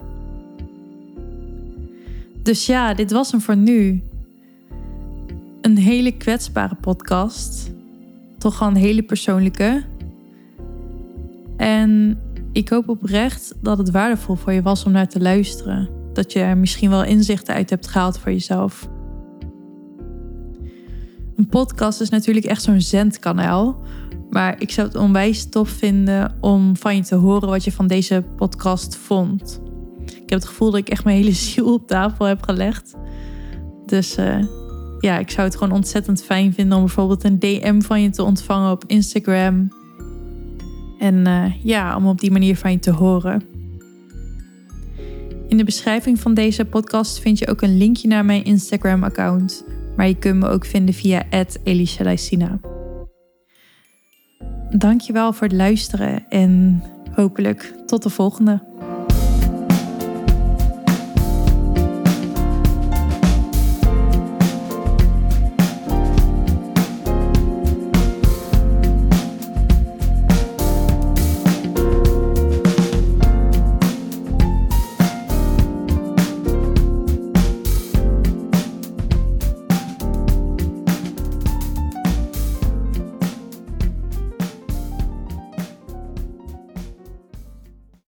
Dus 2.43 2.65
ja, 2.65 2.93
dit 2.93 3.11
was 3.11 3.31
hem 3.31 3.41
voor 3.41 3.57
nu. 3.57 4.03
Een 5.61 5.77
hele 5.77 6.11
kwetsbare 6.11 6.75
podcast. 6.75 7.71
Toch 8.37 8.59
wel 8.59 8.67
een 8.67 8.75
hele 8.75 9.03
persoonlijke. 9.03 9.83
En 11.59 12.19
ik 12.51 12.69
hoop 12.69 12.89
oprecht 12.89 13.55
dat 13.61 13.77
het 13.77 13.91
waardevol 13.91 14.35
voor 14.35 14.53
je 14.53 14.61
was 14.61 14.83
om 14.83 14.91
naar 14.91 15.07
te 15.07 15.19
luisteren. 15.19 15.89
Dat 16.13 16.33
je 16.33 16.39
er 16.39 16.57
misschien 16.57 16.89
wel 16.89 17.03
inzichten 17.03 17.53
uit 17.53 17.69
hebt 17.69 17.87
gehaald 17.87 18.17
voor 18.17 18.31
jezelf. 18.31 18.89
Een 21.35 21.47
podcast 21.49 22.01
is 22.01 22.09
natuurlijk 22.09 22.45
echt 22.45 22.61
zo'n 22.61 22.81
zendkanaal. 22.81 23.81
Maar 24.29 24.61
ik 24.61 24.71
zou 24.71 24.87
het 24.87 24.97
onwijs 24.97 25.49
tof 25.49 25.69
vinden 25.69 26.35
om 26.41 26.77
van 26.77 26.95
je 26.95 27.03
te 27.03 27.15
horen 27.15 27.49
wat 27.49 27.63
je 27.63 27.71
van 27.71 27.87
deze 27.87 28.23
podcast 28.35 28.95
vond. 28.95 29.61
Ik 30.05 30.29
heb 30.29 30.39
het 30.39 30.45
gevoel 30.45 30.71
dat 30.71 30.79
ik 30.79 30.89
echt 30.89 31.03
mijn 31.03 31.17
hele 31.17 31.33
ziel 31.47 31.73
op 31.73 31.87
tafel 31.87 32.25
heb 32.25 32.43
gelegd. 32.43 32.95
Dus 33.85 34.17
uh, 34.17 34.45
ja, 34.99 35.17
ik 35.17 35.31
zou 35.31 35.47
het 35.47 35.57
gewoon 35.57 35.73
ontzettend 35.73 36.23
fijn 36.23 36.53
vinden 36.53 36.77
om 36.77 36.83
bijvoorbeeld 36.83 37.23
een 37.23 37.39
DM 37.39 37.81
van 37.81 38.01
je 38.01 38.09
te 38.09 38.23
ontvangen 38.23 38.71
op 38.71 38.83
Instagram 38.87 39.78
en 40.99 41.27
uh, 41.27 41.63
ja, 41.63 41.95
om 41.95 42.07
op 42.07 42.19
die 42.19 42.31
manier 42.31 42.57
van 42.57 42.71
je 42.71 42.79
te 42.79 42.91
horen. 42.91 43.43
In 45.47 45.57
de 45.57 45.63
beschrijving 45.63 46.19
van 46.19 46.33
deze 46.33 46.65
podcast 46.65 47.19
vind 47.19 47.39
je 47.39 47.47
ook 47.47 47.61
een 47.61 47.77
linkje 47.77 48.07
naar 48.07 48.25
mijn 48.25 48.43
Instagram-account. 48.43 49.63
Maar 49.95 50.07
je 50.07 50.15
kunt 50.15 50.39
me 50.39 50.47
ook 50.47 50.65
vinden 50.65 50.93
via 50.93 51.23
Elisha 51.63 52.03
dankjewel 54.69 55.33
voor 55.33 55.47
het 55.47 55.55
luisteren 55.55 56.25
en 56.29 56.83
hopelijk 57.11 57.73
tot 57.85 58.03
de 58.03 58.09
volgende. 58.09 58.68